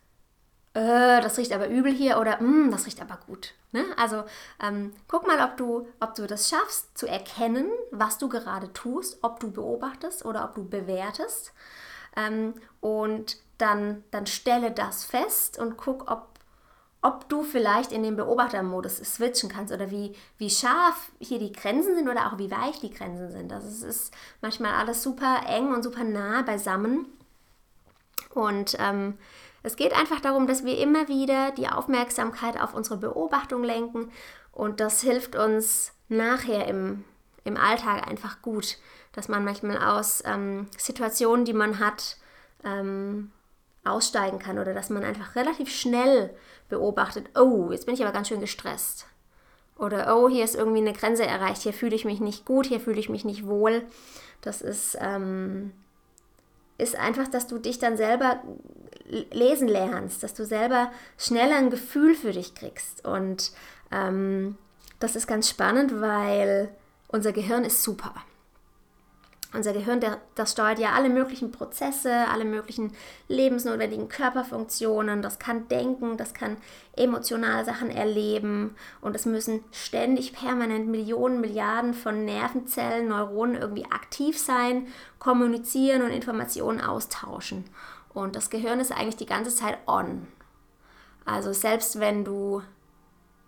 äh, 0.73 1.21
das 1.21 1.37
riecht 1.37 1.53
aber 1.53 1.67
übel 1.67 1.91
hier 1.93 2.17
oder 2.17 2.41
mm, 2.41 2.71
das 2.71 2.87
riecht 2.87 2.99
aber 2.99 3.19
gut. 3.27 3.53
Ne? 3.73 3.85
Also 3.95 4.23
ähm, 4.59 4.91
guck 5.07 5.27
mal, 5.27 5.39
ob 5.39 5.55
du, 5.57 5.87
ob 5.99 6.15
du 6.15 6.25
das 6.25 6.49
schaffst 6.49 6.97
zu 6.97 7.05
erkennen, 7.07 7.69
was 7.91 8.17
du 8.17 8.27
gerade 8.27 8.73
tust, 8.73 9.19
ob 9.21 9.39
du 9.39 9.51
beobachtest 9.51 10.25
oder 10.25 10.45
ob 10.45 10.55
du 10.55 10.67
bewertest. 10.67 11.53
Ähm, 12.15 12.55
und 12.79 13.37
dann, 13.59 14.03
dann 14.09 14.25
stelle 14.25 14.71
das 14.71 15.03
fest 15.03 15.59
und 15.59 15.77
guck, 15.77 16.09
ob, 16.09 16.30
ob 17.01 17.27
du 17.29 17.43
vielleicht 17.43 17.91
in 17.91 18.03
den 18.03 18.15
Beobachtermodus 18.15 18.97
switchen 18.97 19.49
kannst 19.49 19.73
oder 19.73 19.89
wie, 19.89 20.15
wie 20.37 20.49
scharf 20.49 21.11
hier 21.19 21.39
die 21.39 21.51
Grenzen 21.51 21.95
sind 21.95 22.07
oder 22.07 22.27
auch 22.27 22.37
wie 22.37 22.51
weich 22.51 22.79
die 22.79 22.91
Grenzen 22.93 23.31
sind. 23.31 23.51
Also 23.51 23.67
es 23.67 23.81
ist 23.81 24.13
manchmal 24.41 24.73
alles 24.73 25.01
super 25.01 25.41
eng 25.47 25.73
und 25.73 25.83
super 25.83 26.03
nah 26.03 26.43
beisammen. 26.43 27.07
Und 28.33 28.77
ähm, 28.79 29.17
es 29.63 29.75
geht 29.75 29.93
einfach 29.93 30.21
darum, 30.21 30.47
dass 30.47 30.63
wir 30.63 30.77
immer 30.77 31.07
wieder 31.07 31.51
die 31.51 31.67
Aufmerksamkeit 31.67 32.59
auf 32.59 32.73
unsere 32.73 32.97
Beobachtung 32.97 33.63
lenken 33.63 34.11
und 34.51 34.79
das 34.79 35.01
hilft 35.01 35.35
uns 35.35 35.93
nachher 36.09 36.67
im, 36.67 37.03
im 37.43 37.57
Alltag 37.57 38.07
einfach 38.07 38.41
gut, 38.41 38.77
dass 39.13 39.27
man 39.27 39.43
manchmal 39.43 39.77
aus 39.77 40.23
ähm, 40.25 40.67
Situationen, 40.77 41.45
die 41.45 41.53
man 41.53 41.79
hat, 41.79 42.17
ähm, 42.63 43.31
aussteigen 43.83 44.39
kann 44.39 44.59
oder 44.59 44.73
dass 44.73 44.89
man 44.89 45.03
einfach 45.03 45.35
relativ 45.35 45.69
schnell 45.69 46.33
beobachtet, 46.69 47.29
oh, 47.35 47.69
jetzt 47.71 47.85
bin 47.85 47.95
ich 47.95 48.03
aber 48.03 48.13
ganz 48.13 48.27
schön 48.27 48.41
gestresst. 48.41 49.07
Oder 49.77 50.15
oh, 50.15 50.29
hier 50.29 50.43
ist 50.43 50.55
irgendwie 50.55 50.81
eine 50.81 50.93
Grenze 50.93 51.25
erreicht, 51.25 51.63
hier 51.63 51.73
fühle 51.73 51.95
ich 51.95 52.05
mich 52.05 52.19
nicht 52.19 52.45
gut, 52.45 52.67
hier 52.67 52.79
fühle 52.79 52.99
ich 52.99 53.09
mich 53.09 53.25
nicht 53.25 53.47
wohl. 53.47 53.81
Das 54.41 54.61
ist, 54.61 54.97
ähm, 55.01 55.71
ist 56.77 56.95
einfach, 56.95 57.27
dass 57.27 57.47
du 57.47 57.57
dich 57.57 57.79
dann 57.79 57.97
selber 57.97 58.41
lesen 59.31 59.67
lernst, 59.67 60.23
dass 60.23 60.33
du 60.33 60.45
selber 60.45 60.91
schneller 61.17 61.57
ein 61.57 61.71
Gefühl 61.71 62.15
für 62.15 62.31
dich 62.31 62.53
kriegst. 62.53 63.05
Und 63.05 63.51
ähm, 63.91 64.57
das 64.99 65.15
ist 65.15 65.27
ganz 65.27 65.49
spannend, 65.49 65.99
weil 65.99 66.69
unser 67.07 67.31
Gehirn 67.31 67.65
ist 67.65 67.83
super. 67.83 68.13
Unser 69.53 69.73
Gehirn, 69.73 69.99
der, 69.99 70.21
das 70.35 70.53
steuert 70.53 70.79
ja 70.79 70.93
alle 70.93 71.09
möglichen 71.09 71.51
Prozesse, 71.51 72.27
alle 72.29 72.45
möglichen 72.45 72.93
lebensnotwendigen 73.27 74.07
Körperfunktionen. 74.07 75.21
Das 75.21 75.39
kann 75.39 75.67
denken, 75.67 76.15
das 76.15 76.33
kann 76.33 76.55
emotional 76.95 77.65
Sachen 77.65 77.89
erleben. 77.89 78.75
Und 79.01 79.13
es 79.13 79.25
müssen 79.25 79.61
ständig 79.71 80.31
permanent 80.31 80.87
Millionen, 80.87 81.41
Milliarden 81.41 81.93
von 81.93 82.23
Nervenzellen, 82.23 83.09
Neuronen 83.09 83.57
irgendwie 83.57 83.85
aktiv 83.85 84.39
sein, 84.39 84.87
kommunizieren 85.19 86.01
und 86.01 86.11
Informationen 86.11 86.79
austauschen. 86.79 87.65
Und 88.13 88.37
das 88.37 88.49
Gehirn 88.49 88.79
ist 88.79 88.93
eigentlich 88.93 89.17
die 89.17 89.25
ganze 89.25 89.53
Zeit 89.53 89.79
on. 89.85 90.27
Also 91.25 91.51
selbst 91.51 91.99
wenn 91.99 92.23
du 92.23 92.61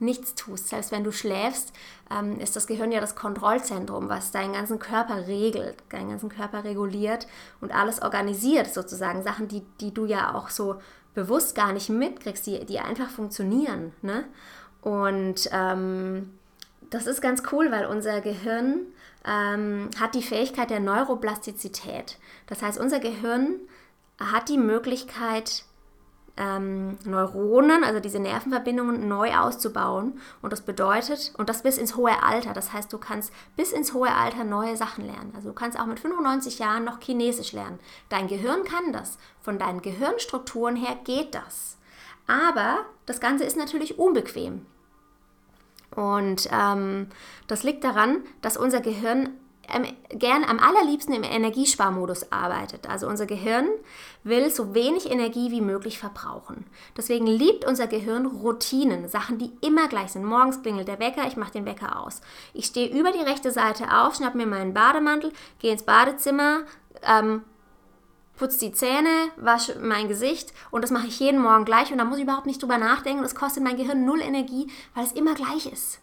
nichts 0.04 0.36
tust, 0.36 0.70
selbst 0.70 0.92
wenn 0.92 1.04
du 1.04 1.12
schläfst, 1.12 1.74
ähm, 2.12 2.40
ist 2.40 2.56
das 2.56 2.68
Gehirn 2.68 2.92
ja 2.92 3.02
das 3.02 3.16
Kontrollzentrum, 3.16 4.10
was 4.10 4.32
deinen 4.32 4.54
ganzen 4.54 4.80
Körper 4.80 5.28
regelt, 5.28 5.78
deinen 5.90 6.10
ganzen 6.10 6.30
Körper 6.30 6.64
reguliert 6.64 7.28
und 7.62 7.74
alles 7.74 8.02
organisiert 8.02 8.74
sozusagen. 8.74 9.24
Sachen, 9.24 9.48
die, 9.48 9.64
die 9.80 9.94
du 9.94 10.06
ja 10.06 10.36
auch 10.36 10.50
so 10.50 10.76
bewusst 11.14 11.56
gar 11.56 11.74
nicht 11.74 11.90
mitkriegst, 11.90 12.46
die, 12.46 12.66
die 12.66 12.80
einfach 12.80 13.10
funktionieren. 13.10 13.94
Ne? 14.02 14.26
Und 14.82 15.50
ähm, 15.52 16.32
das 16.90 17.08
ist 17.08 17.22
ganz 17.22 17.44
cool, 17.52 17.72
weil 17.72 17.86
unser 17.86 18.22
Gehirn 18.22 18.82
ähm, 19.26 19.90
hat 20.00 20.16
die 20.16 20.22
Fähigkeit 20.22 20.70
der 20.70 20.80
Neuroplastizität. 20.80 22.18
Das 22.48 22.62
heißt, 22.62 22.80
unser 22.80 23.00
Gehirn 23.00 23.60
hat 24.20 24.50
die 24.50 24.58
Möglichkeit, 24.58 25.64
ähm, 26.36 26.98
Neuronen, 27.06 27.84
also 27.84 28.00
diese 28.00 28.20
Nervenverbindungen, 28.20 29.08
neu 29.08 29.36
auszubauen. 29.36 30.20
Und 30.42 30.52
das 30.52 30.62
bedeutet, 30.62 31.34
und 31.38 31.50
das 31.50 31.64
bis 31.64 31.78
ins 31.78 31.96
hohe 31.96 32.24
Alter. 32.24 32.54
Das 32.54 32.74
heißt, 32.74 32.92
du 32.92 32.98
kannst 32.98 33.32
bis 33.56 33.72
ins 33.72 33.94
hohe 33.94 34.12
Alter 34.12 34.44
neue 34.44 34.76
Sachen 34.76 35.06
lernen. 35.06 35.34
Also 35.36 35.50
du 35.50 35.56
kannst 35.56 35.80
auch 35.80 35.86
mit 35.86 36.00
95 36.00 36.60
Jahren 36.60 36.86
noch 36.86 37.00
Chinesisch 37.00 37.54
lernen. 37.54 37.80
Dein 38.10 38.28
Gehirn 38.28 38.64
kann 38.64 38.94
das. 38.94 39.18
Von 39.42 39.60
deinen 39.60 39.82
Gehirnstrukturen 39.82 40.76
her 40.76 40.98
geht 41.04 41.36
das. 41.36 41.78
Aber 42.26 42.86
das 43.06 43.20
Ganze 43.20 43.44
ist 43.44 43.58
natürlich 43.58 44.00
unbequem. 44.00 44.66
Und 45.96 46.50
ähm, 46.52 47.08
das 47.48 47.64
liegt 47.64 47.84
daran, 47.84 48.24
dass 48.42 48.58
unser 48.58 48.82
Gehirn 48.82 49.30
gern 50.10 50.44
am 50.44 50.60
allerliebsten 50.60 51.14
im 51.16 51.24
Energiesparmodus 51.24 52.32
arbeitet. 52.32 52.90
Also 52.90 53.08
unser 53.08 53.26
Gehirn 53.26 53.68
will 54.24 54.50
so 54.50 54.74
wenig 54.74 55.10
Energie 55.10 55.52
wie 55.52 55.62
möglich 55.62 56.00
verbrauchen. 56.00 56.66
Deswegen 56.98 57.28
liebt 57.28 57.66
unser 57.66 57.88
Gehirn 57.88 58.26
Routinen, 58.26 59.08
Sachen, 59.08 59.38
die 59.38 59.52
immer 59.62 59.88
gleich 59.88 60.12
sind. 60.12 60.26
Morgens 60.26 60.62
klingelt 60.62 60.88
der 60.88 61.00
Wecker, 61.00 61.26
ich 61.28 61.38
mache 61.38 61.54
den 61.54 61.66
Wecker 61.66 62.00
aus. 62.00 62.22
Ich 62.54 62.66
stehe 62.66 62.90
über 62.90 63.12
die 63.12 63.24
rechte 63.24 63.52
Seite 63.52 63.86
auf, 63.98 64.16
schnapp 64.16 64.36
mir 64.36 64.48
meinen 64.48 64.74
Bademantel, 64.74 65.32
gehe 65.60 65.72
ins 65.72 65.84
Badezimmer, 65.84 66.64
ähm, 67.02 67.44
putze 68.38 68.60
die 68.60 68.74
Zähne, 68.74 69.30
wasche 69.38 69.80
mein 69.80 70.08
Gesicht 70.08 70.54
und 70.72 70.82
das 70.82 70.92
mache 70.92 71.08
ich 71.08 71.20
jeden 71.20 71.42
Morgen 71.42 71.66
gleich 71.66 71.92
und 71.92 71.98
da 71.98 72.06
muss 72.06 72.18
ich 72.18 72.24
überhaupt 72.24 72.48
nicht 72.48 72.62
drüber 72.62 72.78
nachdenken. 72.78 73.24
Das 73.24 73.36
kostet 73.36 73.64
mein 73.64 73.78
Gehirn 73.78 74.06
null 74.06 74.22
Energie, 74.22 74.68
weil 74.94 75.06
es 75.06 75.14
immer 75.14 75.36
gleich 75.36 75.72
ist. 75.72 76.00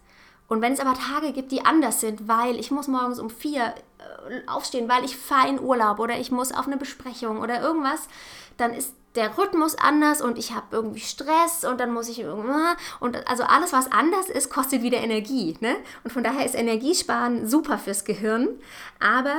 Und 0.50 0.62
wenn 0.62 0.72
es 0.72 0.80
aber 0.80 0.94
Tage 0.94 1.32
gibt, 1.32 1.52
die 1.52 1.64
anders 1.64 2.00
sind, 2.00 2.26
weil 2.26 2.58
ich 2.58 2.72
muss 2.72 2.88
morgens 2.88 3.20
um 3.20 3.30
vier 3.30 3.72
äh, 3.98 4.48
aufstehen, 4.48 4.88
weil 4.88 5.04
ich 5.04 5.16
fahre 5.16 5.48
in 5.48 5.60
Urlaub 5.60 6.00
oder 6.00 6.18
ich 6.18 6.32
muss 6.32 6.50
auf 6.50 6.66
eine 6.66 6.76
Besprechung 6.76 7.38
oder 7.38 7.62
irgendwas, 7.62 8.08
dann 8.56 8.74
ist 8.74 8.92
der 9.14 9.38
Rhythmus 9.38 9.76
anders 9.76 10.20
und 10.20 10.38
ich 10.38 10.52
habe 10.52 10.66
irgendwie 10.72 10.98
Stress 10.98 11.64
und 11.64 11.78
dann 11.78 11.92
muss 11.92 12.08
ich 12.08 12.18
irgendwann 12.18 12.76
und 12.98 13.28
also 13.28 13.44
alles 13.44 13.72
was 13.72 13.90
anders 13.90 14.28
ist 14.28 14.50
kostet 14.50 14.82
wieder 14.82 14.98
Energie 14.98 15.56
ne 15.58 15.74
und 16.04 16.12
von 16.12 16.22
daher 16.22 16.46
ist 16.46 16.54
Energiesparen 16.54 17.48
super 17.48 17.76
fürs 17.76 18.04
Gehirn 18.04 18.48
aber 19.00 19.34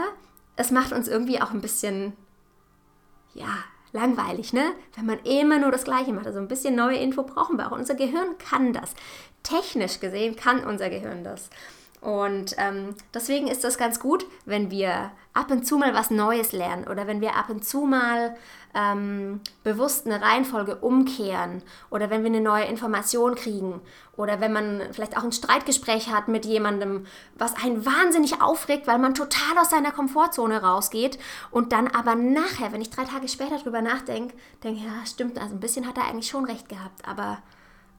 es 0.58 0.72
macht 0.72 0.92
uns 0.92 1.08
irgendwie 1.08 1.42
auch 1.42 1.52
ein 1.52 1.62
bisschen 1.62 2.12
ja 3.34 3.48
langweilig, 3.94 4.54
ne? 4.54 4.72
Wenn 4.96 5.06
man 5.06 5.20
immer 5.20 5.60
nur 5.60 5.72
das 5.72 5.84
Gleiche 5.84 6.14
macht. 6.14 6.28
Also 6.28 6.40
ein 6.40 6.48
bisschen 6.48 6.76
neue 6.76 6.98
Info 6.98 7.24
brauchen 7.24 7.58
wir 7.58 7.68
auch. 7.68 7.78
Unser 7.78 7.96
Gehirn 7.96 8.38
kann 8.38 8.74
das. 8.74 8.94
Technisch 9.52 10.00
gesehen 10.00 10.36
kann 10.36 10.64
unser 10.64 10.90
Gehirn 10.90 11.24
das. 11.24 11.50
Und 12.02 12.56
ähm, 12.58 12.96
deswegen 13.14 13.48
ist 13.48 13.64
das 13.64 13.78
ganz 13.78 14.00
gut, 14.00 14.26
wenn 14.46 14.72
wir 14.72 15.12
ab 15.34 15.52
und 15.52 15.68
zu 15.68 15.78
mal 15.78 15.94
was 15.94 16.10
Neues 16.10 16.52
lernen 16.52 16.88
oder 16.88 17.06
wenn 17.06 17.22
wir 17.22 17.36
ab 17.36 17.50
und 17.50 17.64
zu 17.64 17.82
mal 17.82 18.36
ähm, 18.74 19.40
bewusst 19.64 20.08
eine 20.08 20.20
Reihenfolge 20.20 20.78
umkehren 20.78 21.62
oder 21.92 22.10
wenn 22.10 22.24
wir 22.24 22.32
eine 22.32 22.42
neue 22.42 22.66
Information 22.66 23.36
kriegen 23.36 23.82
oder 24.18 24.42
wenn 24.42 24.52
man 24.52 24.82
vielleicht 24.92 25.16
auch 25.16 25.24
ein 25.24 25.32
Streitgespräch 25.32 26.10
hat 26.10 26.28
mit 26.28 26.44
jemandem, 26.46 27.06
was 27.38 27.56
einen 27.64 27.86
wahnsinnig 27.86 28.42
aufregt, 28.42 28.88
weil 28.88 28.98
man 28.98 29.14
total 29.14 29.60
aus 29.60 29.70
seiner 29.70 29.92
Komfortzone 29.92 30.64
rausgeht 30.64 31.20
und 31.52 31.72
dann 31.72 31.88
aber 31.88 32.16
nachher, 32.16 32.72
wenn 32.72 32.82
ich 32.82 32.90
drei 32.90 33.04
Tage 33.04 33.28
später 33.28 33.60
drüber 33.60 33.84
nachdenke, 33.84 34.36
denke, 34.64 34.84
ja, 34.84 35.06
stimmt, 35.06 35.40
also 35.40 35.54
ein 35.54 35.60
bisschen 35.60 35.88
hat 35.88 35.98
er 35.98 36.06
eigentlich 36.06 36.30
schon 36.30 36.46
recht 36.46 36.68
gehabt, 36.68 37.08
aber 37.08 37.44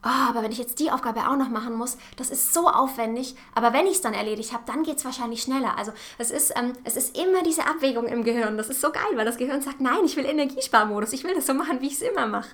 oh, 0.03 0.29
aber 0.29 0.43
wenn 0.43 0.51
ich 0.51 0.57
jetzt 0.57 0.79
die 0.79 0.91
Aufgabe 0.91 1.21
auch 1.21 1.37
noch 1.37 1.49
machen 1.49 1.73
muss, 1.75 1.97
das 2.17 2.29
ist 2.29 2.53
so 2.53 2.67
aufwendig. 2.67 3.35
Aber 3.55 3.73
wenn 3.73 3.87
ich 3.87 3.93
es 3.93 4.01
dann 4.01 4.13
erledigt 4.13 4.53
habe, 4.53 4.63
dann 4.65 4.83
geht 4.83 4.97
es 4.97 5.05
wahrscheinlich 5.05 5.41
schneller. 5.41 5.77
Also 5.77 5.93
es 6.17 6.31
ist, 6.31 6.53
ähm, 6.55 6.73
es 6.83 6.95
ist 6.95 7.17
immer 7.17 7.43
diese 7.43 7.65
Abwägung 7.65 8.07
im 8.07 8.23
Gehirn. 8.23 8.57
Das 8.57 8.69
ist 8.69 8.81
so 8.81 8.91
geil, 8.91 9.03
weil 9.15 9.25
das 9.25 9.37
Gehirn 9.37 9.61
sagt, 9.61 9.81
nein, 9.81 10.05
ich 10.05 10.15
will 10.17 10.25
Energiesparmodus, 10.25 11.13
ich 11.13 11.23
will 11.23 11.35
das 11.35 11.45
so 11.45 11.53
machen, 11.53 11.81
wie 11.81 11.87
ich 11.87 11.93
es 11.93 12.01
immer 12.01 12.27
mache. 12.27 12.49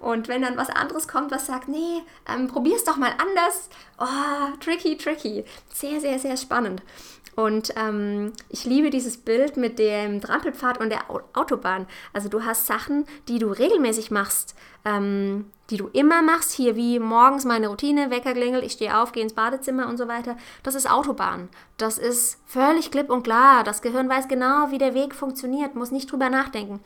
Und 0.00 0.28
wenn 0.28 0.42
dann 0.42 0.56
was 0.56 0.70
anderes 0.70 1.08
kommt, 1.08 1.30
was 1.30 1.46
sagt, 1.46 1.68
nee, 1.68 2.02
ähm, 2.28 2.50
es 2.74 2.84
doch 2.84 2.96
mal 2.96 3.12
anders. 3.18 3.68
Oh, 3.98 4.56
tricky, 4.58 4.96
tricky. 4.96 5.44
Sehr, 5.72 6.00
sehr, 6.00 6.18
sehr 6.18 6.36
spannend. 6.36 6.82
Und 7.36 7.74
ähm, 7.76 8.32
ich 8.48 8.64
liebe 8.64 8.90
dieses 8.90 9.16
Bild 9.18 9.56
mit 9.56 9.78
dem 9.78 10.20
Trampelpfad 10.20 10.80
und 10.80 10.90
der 10.90 11.10
Autobahn. 11.10 11.86
Also 12.12 12.28
du 12.28 12.44
hast 12.44 12.66
Sachen, 12.66 13.06
die 13.28 13.38
du 13.38 13.48
regelmäßig 13.48 14.10
machst, 14.10 14.54
ähm, 14.84 15.50
die 15.70 15.76
du 15.78 15.88
immer 15.88 16.22
machst, 16.22 16.52
hier 16.52 16.76
wie 16.76 16.98
morgens 16.98 17.44
meine 17.44 17.68
Routine, 17.68 18.10
Weckerklingel, 18.10 18.62
ich 18.62 18.72
stehe 18.72 18.98
auf, 18.98 19.12
gehe 19.12 19.22
ins 19.22 19.32
Badezimmer 19.32 19.88
und 19.88 19.96
so 19.96 20.08
weiter. 20.08 20.36
Das 20.62 20.74
ist 20.74 20.90
Autobahn. 20.90 21.48
Das 21.76 21.98
ist 21.98 22.38
völlig 22.46 22.90
klipp 22.90 23.10
und 23.10 23.22
klar. 23.22 23.64
Das 23.64 23.82
Gehirn 23.82 24.08
weiß 24.08 24.28
genau, 24.28 24.70
wie 24.70 24.78
der 24.78 24.94
Weg 24.94 25.14
funktioniert, 25.14 25.74
muss 25.74 25.90
nicht 25.90 26.12
drüber 26.12 26.28
nachdenken. 26.28 26.80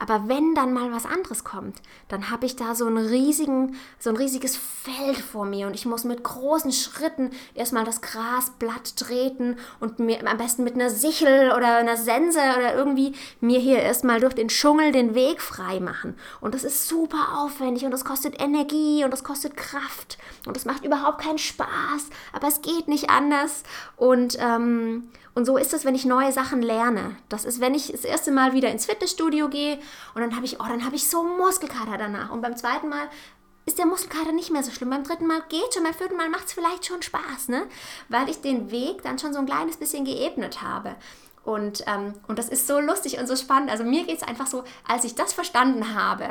Aber 0.00 0.28
wenn 0.28 0.54
dann 0.54 0.72
mal 0.72 0.90
was 0.92 1.04
anderes 1.04 1.44
kommt, 1.44 1.82
dann 2.08 2.30
habe 2.30 2.46
ich 2.46 2.56
da 2.56 2.74
so 2.74 2.86
einen 2.86 3.06
riesigen, 3.06 3.76
so 3.98 4.08
ein 4.08 4.16
riesiges 4.16 4.56
Feld 4.56 5.18
vor 5.18 5.44
mir 5.44 5.66
und 5.66 5.74
ich 5.74 5.84
muss 5.84 6.04
mit 6.04 6.24
großen 6.24 6.72
Schritten 6.72 7.32
erstmal 7.54 7.84
das 7.84 8.00
Grasblatt 8.00 8.96
treten 8.96 9.58
und 9.78 9.98
mir 9.98 10.26
am 10.26 10.38
besten 10.38 10.64
mit 10.64 10.74
einer 10.74 10.88
Sichel 10.88 11.52
oder 11.54 11.76
einer 11.76 11.98
Sense 11.98 12.38
oder 12.38 12.74
irgendwie 12.74 13.12
mir 13.42 13.60
hier 13.60 13.80
erstmal 13.80 14.20
durch 14.20 14.32
den 14.32 14.48
Dschungel 14.48 14.90
den 14.90 15.14
Weg 15.14 15.42
frei 15.42 15.80
machen. 15.80 16.14
Und 16.40 16.54
das 16.54 16.64
ist 16.64 16.88
super 16.88 17.36
aufwendig 17.36 17.84
und 17.84 17.90
das 17.90 18.06
kostet 18.06 18.40
Energie 18.40 19.04
und 19.04 19.10
das 19.10 19.22
kostet 19.22 19.54
Kraft 19.54 20.16
und 20.46 20.56
das 20.56 20.64
macht 20.64 20.82
überhaupt 20.82 21.20
keinen 21.20 21.36
Spaß, 21.36 22.08
aber 22.32 22.48
es 22.48 22.62
geht 22.62 22.88
nicht 22.88 23.10
anders. 23.10 23.64
Und 23.98 24.38
ähm, 24.40 25.10
und 25.34 25.44
so 25.44 25.56
ist 25.56 25.72
es, 25.72 25.84
wenn 25.84 25.94
ich 25.94 26.04
neue 26.04 26.32
Sachen 26.32 26.60
lerne. 26.60 27.16
Das 27.28 27.44
ist, 27.44 27.60
wenn 27.60 27.74
ich 27.74 27.92
das 27.92 28.04
erste 28.04 28.32
Mal 28.32 28.52
wieder 28.52 28.70
ins 28.70 28.86
Fitnessstudio 28.86 29.48
gehe 29.48 29.78
und 30.14 30.20
dann 30.20 30.34
habe 30.36 30.44
ich, 30.44 30.60
oh, 30.60 30.64
dann 30.68 30.84
habe 30.84 30.96
ich 30.96 31.08
so 31.08 31.22
Muskelkater 31.22 31.98
danach. 31.98 32.30
Und 32.30 32.40
beim 32.40 32.56
zweiten 32.56 32.88
Mal 32.88 33.08
ist 33.66 33.78
der 33.78 33.86
Muskelkater 33.86 34.32
nicht 34.32 34.50
mehr 34.50 34.62
so 34.62 34.70
schlimm. 34.70 34.90
Beim 34.90 35.04
dritten 35.04 35.26
Mal 35.26 35.42
geht 35.48 35.74
schon, 35.74 35.84
beim 35.84 35.94
vierten 35.94 36.16
Mal 36.16 36.28
macht 36.28 36.46
es 36.46 36.52
vielleicht 36.52 36.86
schon 36.86 37.02
Spaß, 37.02 37.48
ne? 37.48 37.66
Weil 38.08 38.28
ich 38.28 38.40
den 38.40 38.70
Weg 38.70 39.02
dann 39.02 39.18
schon 39.18 39.32
so 39.32 39.38
ein 39.38 39.46
kleines 39.46 39.76
bisschen 39.76 40.04
geebnet 40.04 40.62
habe. 40.62 40.96
Und, 41.42 41.84
ähm, 41.86 42.14
und 42.28 42.38
das 42.38 42.48
ist 42.48 42.66
so 42.66 42.80
lustig 42.80 43.18
und 43.18 43.26
so 43.26 43.34
spannend. 43.34 43.70
Also 43.70 43.84
mir 43.84 44.04
geht 44.04 44.18
es 44.18 44.22
einfach 44.22 44.46
so, 44.46 44.64
als 44.86 45.04
ich 45.04 45.14
das 45.14 45.32
verstanden 45.32 45.94
habe, 45.94 46.28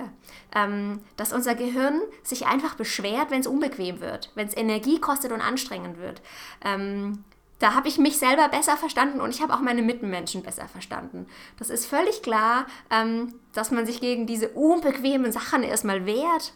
ähm, 0.55 1.01
dass 1.17 1.33
unser 1.33 1.55
Gehirn 1.55 2.01
sich 2.23 2.45
einfach 2.45 2.75
beschwert, 2.75 3.31
wenn 3.31 3.41
es 3.41 3.47
unbequem 3.47 4.01
wird, 4.01 4.31
wenn 4.35 4.47
es 4.47 4.55
Energie 4.55 4.99
kostet 4.99 5.31
und 5.31 5.41
anstrengend 5.41 5.97
wird. 5.97 6.21
Ähm, 6.63 7.23
da 7.59 7.75
habe 7.75 7.89
ich 7.89 7.97
mich 7.97 8.17
selber 8.17 8.47
besser 8.47 8.77
verstanden 8.77 9.21
und 9.21 9.29
ich 9.29 9.41
habe 9.41 9.53
auch 9.53 9.59
meine 9.59 9.81
Mitmenschen 9.81 10.43
besser 10.43 10.67
verstanden. 10.67 11.27
Das 11.57 11.69
ist 11.69 11.85
völlig 11.85 12.23
klar, 12.23 12.65
ähm, 12.89 13.35
dass 13.53 13.71
man 13.71 13.85
sich 13.85 13.99
gegen 13.99 14.25
diese 14.25 14.49
unbequemen 14.49 15.31
Sachen 15.31 15.63
erstmal 15.63 16.05
wehrt 16.05 16.53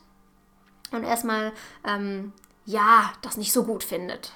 und 0.91 1.03
erstmal, 1.03 1.51
ähm, 1.85 2.31
ja, 2.65 3.11
das 3.21 3.37
nicht 3.37 3.51
so 3.51 3.65
gut 3.65 3.83
findet. 3.83 4.31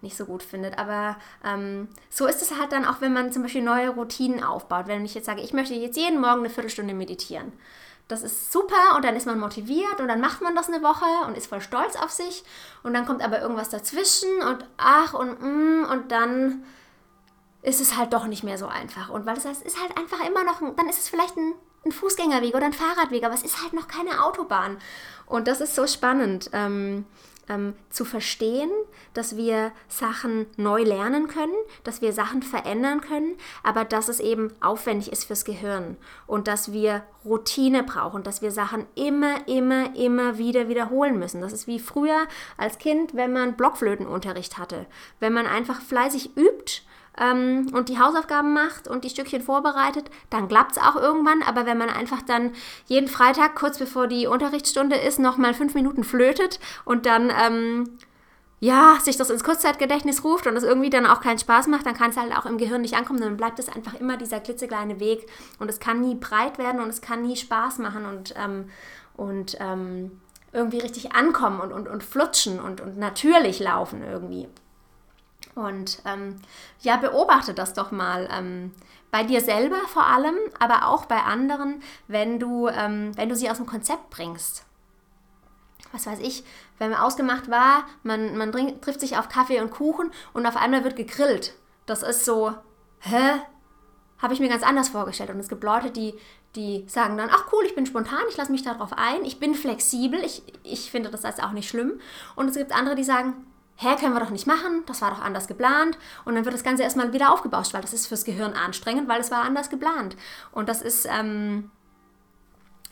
Nicht 0.00 0.16
so 0.16 0.26
gut 0.26 0.42
findet. 0.42 0.78
Aber 0.78 1.16
ähm, 1.44 1.88
so 2.08 2.26
ist 2.26 2.42
es 2.42 2.56
halt 2.58 2.72
dann 2.72 2.84
auch, 2.84 3.00
wenn 3.00 3.12
man 3.12 3.32
zum 3.32 3.42
Beispiel 3.42 3.62
neue 3.62 3.90
Routinen 3.90 4.42
aufbaut. 4.42 4.86
Wenn 4.86 5.04
ich 5.04 5.14
jetzt 5.14 5.26
sage, 5.26 5.40
ich 5.40 5.52
möchte 5.52 5.74
jetzt 5.74 5.96
jeden 5.96 6.20
Morgen 6.20 6.40
eine 6.40 6.50
Viertelstunde 6.50 6.94
meditieren 6.94 7.52
das 8.08 8.22
ist 8.22 8.50
super 8.52 8.96
und 8.96 9.04
dann 9.04 9.16
ist 9.16 9.26
man 9.26 9.38
motiviert 9.38 10.00
und 10.00 10.08
dann 10.08 10.20
macht 10.20 10.40
man 10.40 10.54
das 10.54 10.68
eine 10.68 10.82
Woche 10.82 11.04
und 11.26 11.36
ist 11.36 11.46
voll 11.46 11.60
stolz 11.60 11.94
auf 11.96 12.10
sich 12.10 12.42
und 12.82 12.94
dann 12.94 13.06
kommt 13.06 13.22
aber 13.22 13.40
irgendwas 13.40 13.68
dazwischen 13.68 14.42
und 14.42 14.64
ach 14.78 15.12
und 15.14 15.40
mm, 15.40 15.84
und 15.90 16.10
dann 16.10 16.64
ist 17.62 17.80
es 17.80 17.96
halt 17.96 18.12
doch 18.12 18.26
nicht 18.26 18.44
mehr 18.44 18.56
so 18.56 18.66
einfach. 18.66 19.10
Und 19.10 19.26
weil 19.26 19.34
das 19.34 19.44
ist 19.44 19.80
halt 19.80 19.96
einfach 19.98 20.26
immer 20.26 20.44
noch, 20.44 20.60
dann 20.76 20.88
ist 20.88 20.98
es 20.98 21.08
vielleicht 21.08 21.36
ein, 21.36 21.54
ein 21.84 21.92
Fußgängerweg 21.92 22.54
oder 22.54 22.64
ein 22.64 22.72
Fahrradweg, 22.72 23.24
aber 23.24 23.34
es 23.34 23.42
ist 23.42 23.62
halt 23.62 23.72
noch 23.72 23.88
keine 23.88 24.24
Autobahn. 24.24 24.78
Und 25.26 25.48
das 25.48 25.60
ist 25.60 25.74
so 25.74 25.86
spannend. 25.86 26.50
Ähm, 26.52 27.04
ähm, 27.48 27.74
zu 27.90 28.04
verstehen, 28.04 28.70
dass 29.14 29.36
wir 29.36 29.72
Sachen 29.88 30.46
neu 30.56 30.82
lernen 30.82 31.28
können, 31.28 31.54
dass 31.84 32.02
wir 32.02 32.12
Sachen 32.12 32.42
verändern 32.42 33.00
können, 33.00 33.36
aber 33.62 33.84
dass 33.84 34.08
es 34.08 34.20
eben 34.20 34.52
aufwendig 34.60 35.12
ist 35.12 35.24
fürs 35.24 35.44
Gehirn 35.44 35.96
und 36.26 36.48
dass 36.48 36.72
wir 36.72 37.02
Routine 37.24 37.82
brauchen, 37.82 38.22
dass 38.22 38.42
wir 38.42 38.50
Sachen 38.50 38.86
immer, 38.94 39.46
immer, 39.48 39.94
immer 39.96 40.38
wieder 40.38 40.68
wiederholen 40.68 41.18
müssen. 41.18 41.40
Das 41.40 41.52
ist 41.52 41.66
wie 41.66 41.78
früher 41.78 42.26
als 42.56 42.78
Kind, 42.78 43.14
wenn 43.14 43.32
man 43.32 43.56
Blockflötenunterricht 43.56 44.58
hatte. 44.58 44.86
Wenn 45.20 45.32
man 45.32 45.46
einfach 45.46 45.80
fleißig 45.80 46.36
übt, 46.36 46.82
ähm, 47.20 47.68
und 47.72 47.88
die 47.88 47.98
Hausaufgaben 47.98 48.52
macht 48.52 48.88
und 48.88 49.04
die 49.04 49.10
Stückchen 49.10 49.42
vorbereitet, 49.42 50.10
dann 50.30 50.48
klappt 50.48 50.72
es 50.72 50.82
auch 50.82 50.96
irgendwann. 50.96 51.42
Aber 51.42 51.66
wenn 51.66 51.78
man 51.78 51.90
einfach 51.90 52.22
dann 52.22 52.52
jeden 52.86 53.08
Freitag, 53.08 53.54
kurz 53.54 53.78
bevor 53.78 54.06
die 54.06 54.26
Unterrichtsstunde 54.26 54.96
ist, 54.96 55.18
nochmal 55.18 55.54
fünf 55.54 55.74
Minuten 55.74 56.04
flötet 56.04 56.60
und 56.84 57.06
dann 57.06 57.30
ähm, 57.30 57.98
ja, 58.60 58.98
sich 59.00 59.16
das 59.16 59.30
ins 59.30 59.44
Kurzzeitgedächtnis 59.44 60.24
ruft 60.24 60.46
und 60.46 60.56
es 60.56 60.64
irgendwie 60.64 60.90
dann 60.90 61.06
auch 61.06 61.20
keinen 61.20 61.38
Spaß 61.38 61.68
macht, 61.68 61.86
dann 61.86 61.94
kann 61.94 62.10
es 62.10 62.16
halt 62.16 62.36
auch 62.36 62.44
im 62.44 62.58
Gehirn 62.58 62.80
nicht 62.80 62.94
ankommen, 62.94 63.20
dann 63.20 63.36
bleibt 63.36 63.58
es 63.58 63.68
einfach 63.68 63.94
immer 63.94 64.16
dieser 64.16 64.40
klitzekleine 64.40 64.98
Weg 64.98 65.26
und 65.60 65.70
es 65.70 65.78
kann 65.78 66.00
nie 66.00 66.16
breit 66.16 66.58
werden 66.58 66.80
und 66.80 66.88
es 66.88 67.00
kann 67.00 67.22
nie 67.22 67.36
Spaß 67.36 67.78
machen 67.78 68.04
und, 68.04 68.34
ähm, 68.36 68.68
und 69.16 69.56
ähm, 69.60 70.20
irgendwie 70.52 70.78
richtig 70.78 71.12
ankommen 71.12 71.60
und, 71.60 71.72
und, 71.72 71.88
und 71.88 72.02
flutschen 72.02 72.58
und, 72.58 72.80
und 72.80 72.98
natürlich 72.98 73.60
laufen 73.60 74.02
irgendwie. 74.02 74.48
Und 75.58 76.00
ähm, 76.04 76.36
ja, 76.80 76.96
beobachte 76.96 77.54
das 77.54 77.74
doch 77.74 77.90
mal. 77.90 78.28
Ähm, 78.30 78.72
bei 79.10 79.24
dir 79.24 79.40
selber 79.40 79.78
vor 79.86 80.06
allem, 80.06 80.36
aber 80.58 80.86
auch 80.88 81.06
bei 81.06 81.22
anderen, 81.22 81.82
wenn 82.08 82.38
du, 82.38 82.68
ähm, 82.68 83.16
wenn 83.16 83.28
du 83.28 83.36
sie 83.36 83.50
aus 83.50 83.56
dem 83.56 83.66
Konzept 83.66 84.10
bringst. 84.10 84.64
Was 85.92 86.06
weiß 86.06 86.18
ich, 86.20 86.44
wenn 86.78 86.90
man 86.90 87.00
ausgemacht 87.00 87.50
war, 87.50 87.86
man, 88.02 88.36
man 88.36 88.52
trink, 88.52 88.82
trifft 88.82 89.00
sich 89.00 89.16
auf 89.16 89.28
Kaffee 89.28 89.60
und 89.60 89.70
Kuchen 89.70 90.10
und 90.34 90.46
auf 90.46 90.56
einmal 90.56 90.84
wird 90.84 90.96
gegrillt. 90.96 91.54
Das 91.86 92.02
ist 92.02 92.24
so, 92.26 92.52
hä? 93.00 93.40
Habe 94.18 94.34
ich 94.34 94.40
mir 94.40 94.48
ganz 94.48 94.62
anders 94.62 94.90
vorgestellt. 94.90 95.30
Und 95.30 95.38
es 95.38 95.48
gibt 95.48 95.64
Leute, 95.64 95.90
die, 95.90 96.14
die 96.54 96.84
sagen 96.88 97.16
dann, 97.16 97.30
ach 97.32 97.46
cool, 97.52 97.64
ich 97.64 97.74
bin 97.74 97.86
spontan, 97.86 98.20
ich 98.28 98.36
lasse 98.36 98.52
mich 98.52 98.62
darauf 98.62 98.92
ein, 98.92 99.24
ich 99.24 99.40
bin 99.40 99.54
flexibel, 99.54 100.20
ich, 100.22 100.42
ich 100.64 100.90
finde 100.90 101.08
das 101.08 101.24
als 101.24 101.40
auch 101.40 101.52
nicht 101.52 101.68
schlimm. 101.68 102.00
Und 102.36 102.48
es 102.48 102.56
gibt 102.56 102.72
andere, 102.72 102.96
die 102.96 103.04
sagen, 103.04 103.46
hä, 103.80 103.96
können 103.96 104.12
wir 104.12 104.20
doch 104.20 104.30
nicht 104.30 104.46
machen, 104.46 104.82
das 104.86 105.00
war 105.02 105.10
doch 105.10 105.20
anders 105.20 105.46
geplant. 105.46 105.98
Und 106.24 106.34
dann 106.34 106.44
wird 106.44 106.54
das 106.54 106.64
Ganze 106.64 106.82
erstmal 106.82 107.12
wieder 107.12 107.32
aufgebauscht, 107.32 107.72
weil 107.74 107.80
das 107.80 107.92
ist 107.92 108.08
fürs 108.08 108.24
Gehirn 108.24 108.54
anstrengend, 108.54 109.08
weil 109.08 109.20
es 109.20 109.30
war 109.30 109.42
anders 109.42 109.70
geplant. 109.70 110.16
Und 110.50 110.68
das 110.68 110.82
ist, 110.82 111.06
ähm, 111.08 111.70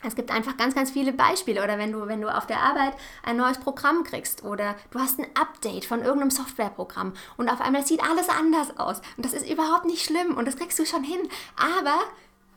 es 0.01 0.15
gibt 0.15 0.31
einfach 0.31 0.55
ganz, 0.55 0.75
ganz 0.75 0.89
viele 0.91 1.11
Beispiele. 1.11 1.61
Oder 1.61 1.77
wenn 1.77 1.91
du, 1.91 2.07
wenn 2.07 2.21
du 2.21 2.33
auf 2.33 2.47
der 2.47 2.61
Arbeit 2.61 2.93
ein 3.23 3.35
neues 3.35 3.57
Programm 3.57 4.05
kriegst 4.05 4.45
oder 4.45 4.75
du 4.91 4.99
hast 4.99 5.19
ein 5.19 5.27
Update 5.35 5.83
von 5.83 6.01
irgendeinem 6.01 6.31
Softwareprogramm 6.31 7.13
und 7.35 7.49
auf 7.49 7.59
einmal 7.59 7.85
sieht 7.85 8.01
alles 8.01 8.29
anders 8.29 8.77
aus. 8.77 9.01
Und 9.17 9.25
das 9.25 9.33
ist 9.33 9.49
überhaupt 9.49 9.85
nicht 9.85 10.05
schlimm 10.05 10.37
und 10.37 10.45
das 10.45 10.55
kriegst 10.55 10.79
du 10.79 10.85
schon 10.85 11.03
hin. 11.03 11.27
Aber 11.57 11.99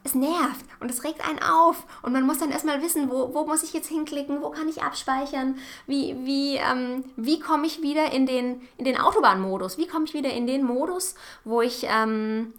es 0.03 0.15
nervt 0.15 0.65
und 0.81 0.91
es 0.91 1.05
regt 1.05 1.27
einen 1.27 1.41
auf 1.41 1.85
und 2.03 2.13
man 2.13 2.25
muss 2.25 2.39
dann 2.39 2.51
erstmal 2.51 2.83
wissen, 2.83 3.11
wo, 3.11 3.35
wo 3.35 3.45
muss 3.45 3.63
ich 3.63 3.73
jetzt 3.73 3.89
hinklicken, 3.89 4.41
wo 4.41 4.51
kann 4.51 4.69
ich 4.69 4.83
abspeichern, 4.83 5.59
wie, 5.87 6.17
wie, 6.25 6.57
ähm, 6.57 7.05
wie 7.17 7.39
komme 7.39 7.67
ich 7.67 7.83
wieder 7.83 8.11
in 8.13 8.27
den, 8.27 8.63
in 8.79 8.85
den 8.85 8.99
Autobahnmodus, 8.99 9.77
wie 9.77 9.87
komme 9.87 10.07
ich 10.07 10.15
wieder 10.15 10.31
in 10.31 10.47
den 10.47 10.65
Modus, 10.65 11.15
wo 11.45 11.61
ich, 11.61 11.87
ähm, 11.89 12.55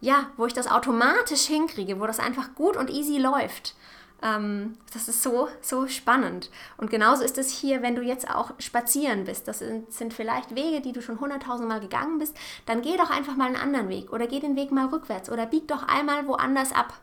ja, 0.00 0.30
wo 0.36 0.46
ich 0.46 0.52
das 0.52 0.70
automatisch 0.70 1.46
hinkriege, 1.46 2.00
wo 2.00 2.06
das 2.06 2.20
einfach 2.20 2.54
gut 2.54 2.76
und 2.76 2.90
easy 2.90 3.18
läuft. 3.18 3.74
Ähm, 4.20 4.76
das 4.92 5.08
ist 5.08 5.22
so, 5.22 5.48
so 5.60 5.86
spannend. 5.86 6.50
Und 6.76 6.90
genauso 6.90 7.22
ist 7.22 7.38
es 7.38 7.50
hier, 7.50 7.82
wenn 7.82 7.94
du 7.94 8.02
jetzt 8.02 8.28
auch 8.28 8.52
spazieren 8.58 9.24
bist. 9.24 9.46
Das 9.46 9.60
sind, 9.60 9.92
sind 9.92 10.12
vielleicht 10.12 10.54
Wege, 10.56 10.80
die 10.80 10.92
du 10.92 11.02
schon 11.02 11.20
hunderttausendmal 11.20 11.80
gegangen 11.80 12.18
bist. 12.18 12.36
Dann 12.66 12.82
geh 12.82 12.96
doch 12.96 13.10
einfach 13.10 13.36
mal 13.36 13.46
einen 13.46 13.56
anderen 13.56 13.88
Weg 13.88 14.12
oder 14.12 14.26
geh 14.26 14.40
den 14.40 14.56
Weg 14.56 14.72
mal 14.72 14.86
rückwärts 14.86 15.30
oder 15.30 15.46
bieg 15.46 15.68
doch 15.68 15.86
einmal 15.86 16.26
woanders 16.26 16.72
ab. 16.72 16.94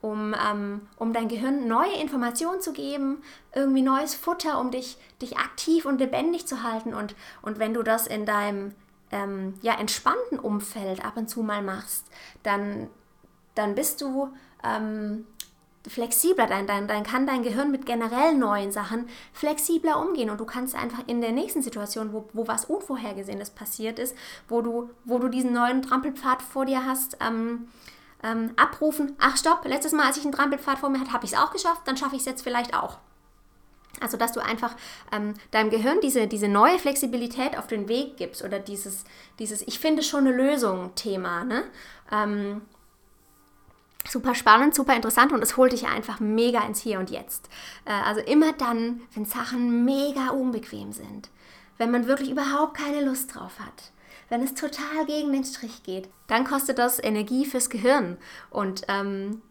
Um, 0.00 0.34
ähm, 0.34 0.88
um 0.96 1.12
dein 1.12 1.28
Gehirn 1.28 1.68
neue 1.68 1.94
Informationen 2.00 2.60
zu 2.60 2.72
geben, 2.72 3.22
irgendwie 3.54 3.82
neues 3.82 4.16
Futter, 4.16 4.58
um 4.58 4.72
dich, 4.72 4.96
dich 5.20 5.38
aktiv 5.38 5.84
und 5.84 6.00
lebendig 6.00 6.44
zu 6.48 6.64
halten. 6.64 6.92
Und, 6.92 7.14
und 7.40 7.60
wenn 7.60 7.72
du 7.72 7.84
das 7.84 8.08
in 8.08 8.26
deinem 8.26 8.74
ähm, 9.12 9.54
ja, 9.62 9.78
entspannten 9.78 10.40
Umfeld 10.40 11.04
ab 11.04 11.16
und 11.16 11.28
zu 11.28 11.42
mal 11.42 11.62
machst, 11.62 12.06
dann, 12.42 12.88
dann 13.54 13.76
bist 13.76 14.00
du 14.00 14.34
ähm, 14.64 15.24
flexibler, 15.88 16.46
dein, 16.46 16.66
dein, 16.66 16.86
dann 16.86 17.02
kann 17.02 17.26
dein 17.26 17.42
Gehirn 17.42 17.70
mit 17.70 17.86
generell 17.86 18.34
neuen 18.34 18.70
Sachen 18.72 19.08
flexibler 19.32 20.00
umgehen 20.00 20.30
und 20.30 20.38
du 20.38 20.44
kannst 20.44 20.74
einfach 20.74 21.02
in 21.06 21.20
der 21.20 21.32
nächsten 21.32 21.62
Situation, 21.62 22.12
wo, 22.12 22.28
wo 22.32 22.46
was 22.46 22.64
Unvorhergesehenes 22.66 23.50
passiert 23.50 23.98
ist, 23.98 24.16
wo 24.48 24.62
du, 24.62 24.90
wo 25.04 25.18
du 25.18 25.28
diesen 25.28 25.52
neuen 25.52 25.82
Trampelpfad 25.82 26.42
vor 26.42 26.66
dir 26.66 26.86
hast, 26.86 27.16
ähm, 27.20 27.68
ähm, 28.22 28.52
abrufen, 28.56 29.16
ach 29.18 29.36
stopp, 29.36 29.64
letztes 29.64 29.92
Mal, 29.92 30.06
als 30.06 30.16
ich 30.16 30.24
einen 30.24 30.32
Trampelpfad 30.32 30.78
vor 30.78 30.88
mir 30.88 31.00
hatte, 31.00 31.12
habe 31.12 31.24
ich 31.24 31.32
es 31.32 31.38
auch 31.38 31.50
geschafft, 31.50 31.82
dann 31.86 31.96
schaffe 31.96 32.14
ich 32.14 32.20
es 32.20 32.26
jetzt 32.26 32.42
vielleicht 32.42 32.74
auch. 32.74 32.98
Also, 34.00 34.16
dass 34.16 34.32
du 34.32 34.40
einfach 34.40 34.74
ähm, 35.12 35.34
deinem 35.50 35.70
Gehirn 35.70 35.98
diese, 36.00 36.26
diese 36.26 36.48
neue 36.48 36.78
Flexibilität 36.78 37.58
auf 37.58 37.66
den 37.66 37.88
Weg 37.88 38.16
gibst 38.16 38.42
oder 38.42 38.58
dieses, 38.58 39.04
dieses 39.38 39.62
Ich 39.62 39.78
finde 39.78 40.02
schon 40.02 40.26
eine 40.26 40.34
Lösung 40.34 40.94
Thema. 40.94 41.44
Ne? 41.44 41.64
Super 44.08 44.34
spannend, 44.34 44.74
super 44.74 44.94
interessant 44.94 45.32
und 45.32 45.42
es 45.42 45.56
holt 45.56 45.72
dich 45.72 45.86
einfach 45.86 46.20
mega 46.20 46.60
ins 46.66 46.80
Hier 46.80 46.98
und 46.98 47.10
Jetzt. 47.10 47.48
Äh, 47.84 47.92
also 47.92 48.20
immer 48.20 48.52
dann, 48.52 49.02
wenn 49.14 49.24
Sachen 49.24 49.84
mega 49.84 50.30
unbequem 50.30 50.92
sind, 50.92 51.30
wenn 51.78 51.90
man 51.90 52.06
wirklich 52.06 52.30
überhaupt 52.30 52.76
keine 52.76 53.04
Lust 53.04 53.34
drauf 53.34 53.58
hat, 53.60 53.92
wenn 54.28 54.42
es 54.42 54.54
total 54.54 55.06
gegen 55.06 55.32
den 55.32 55.44
Strich 55.44 55.82
geht, 55.82 56.08
dann 56.26 56.44
kostet 56.44 56.78
das 56.78 57.02
Energie 57.02 57.44
fürs 57.44 57.70
Gehirn 57.70 58.16
und 58.50 58.82
ähm, 58.88 59.42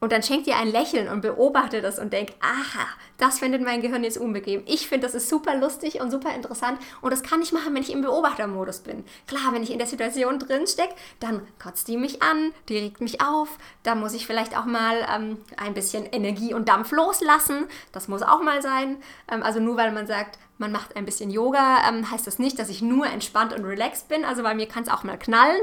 und 0.00 0.12
dann 0.12 0.22
schenkt 0.22 0.46
ihr 0.46 0.56
ein 0.56 0.70
Lächeln 0.72 1.08
und 1.08 1.20
beobachtet 1.20 1.84
das 1.84 1.98
und 1.98 2.12
denkt, 2.12 2.34
aha, 2.40 2.86
das 3.18 3.38
findet 3.38 3.62
mein 3.62 3.82
Gehirn 3.82 4.02
jetzt 4.02 4.18
unbequem. 4.18 4.62
Ich 4.66 4.88
finde, 4.88 5.06
das 5.06 5.14
ist 5.14 5.28
super 5.28 5.54
lustig 5.56 6.00
und 6.00 6.10
super 6.10 6.34
interessant 6.34 6.80
und 7.02 7.12
das 7.12 7.22
kann 7.22 7.42
ich 7.42 7.52
machen, 7.52 7.74
wenn 7.74 7.82
ich 7.82 7.92
im 7.92 8.02
Beobachtermodus 8.02 8.80
bin. 8.80 9.04
Klar, 9.26 9.52
wenn 9.52 9.62
ich 9.62 9.70
in 9.70 9.78
der 9.78 9.86
Situation 9.86 10.38
drin 10.38 10.66
stecke, 10.66 10.94
dann 11.20 11.46
kotzt 11.62 11.88
die 11.88 11.96
mich 11.96 12.22
an, 12.22 12.52
die 12.68 12.78
regt 12.78 13.00
mich 13.00 13.20
auf, 13.20 13.58
da 13.82 13.94
muss 13.94 14.14
ich 14.14 14.26
vielleicht 14.26 14.56
auch 14.56 14.64
mal 14.64 15.06
ähm, 15.14 15.38
ein 15.56 15.74
bisschen 15.74 16.06
Energie 16.06 16.54
und 16.54 16.68
Dampf 16.68 16.92
loslassen. 16.92 17.66
Das 17.92 18.08
muss 18.08 18.22
auch 18.22 18.42
mal 18.42 18.62
sein. 18.62 18.96
Ähm, 19.30 19.42
also 19.42 19.60
nur 19.60 19.76
weil 19.76 19.92
man 19.92 20.06
sagt, 20.06 20.38
man 20.60 20.72
macht 20.72 20.94
ein 20.94 21.06
bisschen 21.06 21.30
Yoga, 21.30 21.88
ähm, 21.88 22.10
heißt 22.10 22.26
das 22.26 22.38
nicht, 22.38 22.58
dass 22.58 22.68
ich 22.68 22.82
nur 22.82 23.06
entspannt 23.06 23.54
und 23.54 23.64
relaxed 23.64 24.08
bin. 24.08 24.24
Also 24.24 24.42
bei 24.42 24.54
mir 24.54 24.68
kann 24.68 24.82
es 24.82 24.90
auch 24.90 25.04
mal 25.04 25.18
knallen 25.18 25.62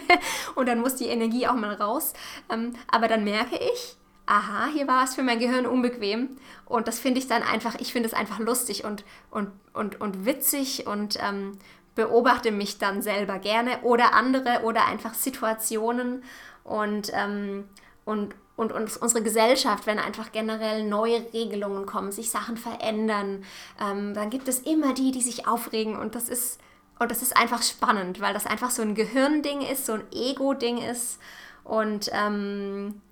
und 0.54 0.66
dann 0.68 0.80
muss 0.80 0.94
die 0.94 1.08
Energie 1.08 1.48
auch 1.48 1.54
mal 1.54 1.74
raus. 1.74 2.12
Ähm, 2.48 2.74
aber 2.86 3.08
dann 3.08 3.24
merke 3.24 3.56
ich, 3.56 3.96
aha, 4.26 4.68
hier 4.72 4.86
war 4.86 5.02
es 5.04 5.16
für 5.16 5.24
mein 5.24 5.40
Gehirn 5.40 5.66
unbequem. 5.66 6.36
Und 6.64 6.86
das 6.86 7.00
finde 7.00 7.18
ich 7.18 7.26
dann 7.26 7.42
einfach, 7.42 7.74
ich 7.80 7.92
finde 7.92 8.08
es 8.08 8.14
einfach 8.14 8.38
lustig 8.38 8.84
und, 8.84 9.04
und, 9.30 9.50
und, 9.72 10.00
und 10.00 10.24
witzig 10.26 10.86
und 10.86 11.18
ähm, 11.20 11.58
beobachte 11.96 12.52
mich 12.52 12.78
dann 12.78 13.02
selber 13.02 13.40
gerne 13.40 13.80
oder 13.82 14.14
andere 14.14 14.62
oder 14.62 14.86
einfach 14.86 15.14
Situationen 15.14 16.22
und, 16.62 17.10
ähm, 17.14 17.64
und, 18.04 18.34
und, 18.56 18.72
und 18.72 18.96
unsere 18.96 19.22
Gesellschaft, 19.22 19.86
wenn 19.86 19.98
einfach 19.98 20.32
generell 20.32 20.84
neue 20.84 21.24
Regelungen 21.32 21.86
kommen, 21.86 22.10
sich 22.10 22.30
Sachen 22.30 22.56
verändern, 22.56 23.44
ähm, 23.80 24.14
dann 24.14 24.30
gibt 24.30 24.48
es 24.48 24.60
immer 24.60 24.94
die, 24.94 25.12
die 25.12 25.22
sich 25.22 25.46
aufregen 25.46 25.96
und 25.96 26.14
das 26.14 26.28
ist 26.28 26.58
und 26.98 27.10
das 27.10 27.20
ist 27.20 27.36
einfach 27.36 27.62
spannend, 27.62 28.20
weil 28.20 28.32
das 28.32 28.46
einfach 28.46 28.70
so 28.70 28.82
ein 28.82 28.94
Gehirnding 28.94 29.60
ist, 29.60 29.84
so 29.84 29.92
ein 29.92 30.04
Ego-Ding 30.12 30.78
ist 30.78 31.20
und 31.62 32.08
ähm, 32.12 33.02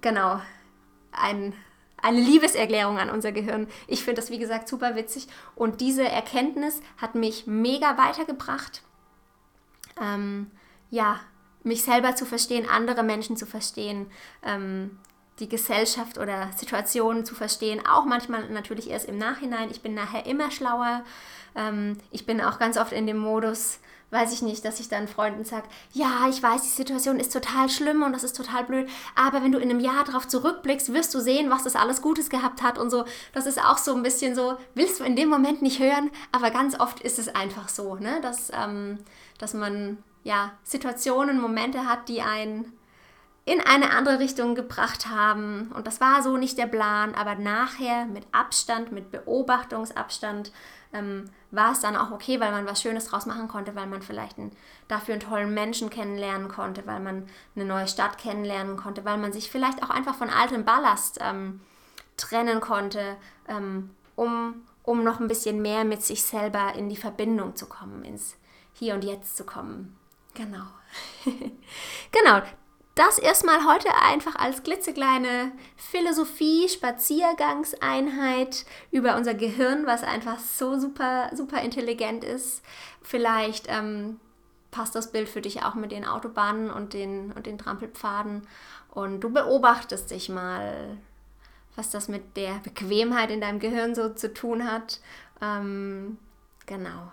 genau 0.00 0.40
ein, 1.12 1.54
eine 2.02 2.20
Liebeserklärung 2.20 2.98
an 2.98 3.08
unser 3.08 3.32
Gehirn. 3.32 3.66
Ich 3.86 4.04
finde 4.04 4.20
das 4.20 4.30
wie 4.30 4.38
gesagt 4.38 4.68
super 4.68 4.94
witzig 4.94 5.26
und 5.54 5.80
diese 5.80 6.06
Erkenntnis 6.06 6.82
hat 6.98 7.14
mich 7.14 7.46
mega 7.46 7.96
weitergebracht. 7.96 8.82
Ähm, 10.00 10.50
ja, 10.90 11.20
mich 11.68 11.82
selber 11.82 12.16
zu 12.16 12.24
verstehen, 12.24 12.68
andere 12.68 13.02
Menschen 13.02 13.36
zu 13.36 13.46
verstehen, 13.46 14.06
ähm, 14.42 14.98
die 15.38 15.48
Gesellschaft 15.48 16.18
oder 16.18 16.50
Situationen 16.56 17.24
zu 17.24 17.34
verstehen, 17.34 17.86
auch 17.86 18.04
manchmal 18.04 18.48
natürlich 18.48 18.90
erst 18.90 19.08
im 19.08 19.18
Nachhinein. 19.18 19.70
Ich 19.70 19.82
bin 19.82 19.94
nachher 19.94 20.26
immer 20.26 20.50
schlauer. 20.50 21.04
Ähm, 21.54 21.98
ich 22.10 22.26
bin 22.26 22.40
auch 22.40 22.58
ganz 22.58 22.76
oft 22.76 22.92
in 22.92 23.06
dem 23.06 23.18
Modus, 23.18 23.78
weiß 24.10 24.32
ich 24.32 24.42
nicht, 24.42 24.64
dass 24.64 24.80
ich 24.80 24.88
dann 24.88 25.06
Freunden 25.06 25.44
sage, 25.44 25.68
ja, 25.92 26.26
ich 26.28 26.42
weiß, 26.42 26.62
die 26.62 26.68
Situation 26.68 27.20
ist 27.20 27.32
total 27.32 27.68
schlimm 27.68 28.02
und 28.02 28.12
das 28.12 28.24
ist 28.24 28.36
total 28.36 28.64
blöd, 28.64 28.88
aber 29.14 29.42
wenn 29.42 29.52
du 29.52 29.58
in 29.58 29.70
einem 29.70 29.80
Jahr 29.80 30.04
darauf 30.04 30.26
zurückblickst, 30.26 30.92
wirst 30.94 31.14
du 31.14 31.20
sehen, 31.20 31.50
was 31.50 31.64
das 31.64 31.76
alles 31.76 32.00
Gutes 32.00 32.30
gehabt 32.30 32.62
hat 32.62 32.78
und 32.78 32.90
so. 32.90 33.04
Das 33.32 33.46
ist 33.46 33.62
auch 33.62 33.78
so 33.78 33.94
ein 33.94 34.02
bisschen 34.02 34.34
so, 34.34 34.56
willst 34.74 35.00
du 35.00 35.04
in 35.04 35.14
dem 35.14 35.28
Moment 35.28 35.62
nicht 35.62 35.78
hören, 35.78 36.10
aber 36.32 36.50
ganz 36.50 36.80
oft 36.80 37.00
ist 37.00 37.18
es 37.18 37.28
einfach 37.28 37.68
so, 37.68 37.96
ne? 37.96 38.20
dass, 38.22 38.50
ähm, 38.54 38.98
dass 39.38 39.52
man 39.52 39.98
ja, 40.28 40.52
Situationen, 40.62 41.40
Momente 41.40 41.86
hat, 41.86 42.10
die 42.10 42.20
einen 42.20 42.74
in 43.46 43.62
eine 43.62 43.92
andere 43.92 44.18
Richtung 44.18 44.54
gebracht 44.54 45.08
haben. 45.08 45.72
Und 45.74 45.86
das 45.86 46.02
war 46.02 46.22
so 46.22 46.36
nicht 46.36 46.58
der 46.58 46.66
Plan, 46.66 47.14
aber 47.14 47.34
nachher 47.34 48.04
mit 48.04 48.26
Abstand, 48.30 48.92
mit 48.92 49.10
Beobachtungsabstand, 49.10 50.52
ähm, 50.92 51.30
war 51.50 51.72
es 51.72 51.80
dann 51.80 51.96
auch 51.96 52.10
okay, 52.10 52.40
weil 52.40 52.52
man 52.52 52.66
was 52.66 52.82
Schönes 52.82 53.06
draus 53.06 53.24
machen 53.24 53.48
konnte, 53.48 53.74
weil 53.74 53.86
man 53.86 54.02
vielleicht 54.02 54.36
einen, 54.36 54.54
dafür 54.86 55.14
einen 55.14 55.22
tollen 55.22 55.54
Menschen 55.54 55.88
kennenlernen 55.88 56.48
konnte, 56.48 56.86
weil 56.86 57.00
man 57.00 57.26
eine 57.56 57.64
neue 57.64 57.88
Stadt 57.88 58.18
kennenlernen 58.18 58.76
konnte, 58.76 59.06
weil 59.06 59.16
man 59.16 59.32
sich 59.32 59.50
vielleicht 59.50 59.82
auch 59.82 59.88
einfach 59.88 60.14
von 60.14 60.28
altem 60.28 60.66
Ballast 60.66 61.20
ähm, 61.22 61.60
trennen 62.18 62.60
konnte, 62.60 63.16
ähm, 63.48 63.88
um, 64.14 64.56
um 64.82 65.04
noch 65.04 65.20
ein 65.20 65.28
bisschen 65.28 65.62
mehr 65.62 65.84
mit 65.86 66.02
sich 66.02 66.22
selber 66.22 66.74
in 66.74 66.90
die 66.90 66.96
Verbindung 66.96 67.56
zu 67.56 67.64
kommen, 67.64 68.04
ins 68.04 68.36
Hier 68.74 68.92
und 68.92 69.04
Jetzt 69.04 69.38
zu 69.38 69.44
kommen. 69.44 69.97
Genau. 70.38 70.64
genau. 72.12 72.40
Das 72.94 73.18
erstmal 73.18 73.64
heute 73.64 73.88
einfach 74.02 74.36
als 74.36 74.62
klitzekleine 74.62 75.52
Philosophie-Spaziergangseinheit 75.76 78.64
über 78.90 79.16
unser 79.16 79.34
Gehirn, 79.34 79.86
was 79.86 80.02
einfach 80.02 80.38
so 80.38 80.78
super, 80.78 81.30
super 81.34 81.60
intelligent 81.62 82.24
ist. 82.24 82.62
Vielleicht 83.02 83.66
ähm, 83.68 84.18
passt 84.70 84.94
das 84.96 85.12
Bild 85.12 85.28
für 85.28 85.40
dich 85.40 85.62
auch 85.62 85.74
mit 85.74 85.92
den 85.92 86.04
Autobahnen 86.04 86.70
und 86.70 86.92
den, 86.92 87.32
und 87.32 87.46
den 87.46 87.58
Trampelpfaden. 87.58 88.46
Und 88.90 89.20
du 89.20 89.30
beobachtest 89.30 90.10
dich 90.10 90.28
mal, 90.28 90.98
was 91.76 91.90
das 91.90 92.08
mit 92.08 92.36
der 92.36 92.54
Bequemheit 92.64 93.30
in 93.30 93.40
deinem 93.40 93.60
Gehirn 93.60 93.94
so 93.94 94.08
zu 94.08 94.34
tun 94.34 94.68
hat. 94.68 94.98
Ähm, 95.40 96.18
genau. 96.66 97.12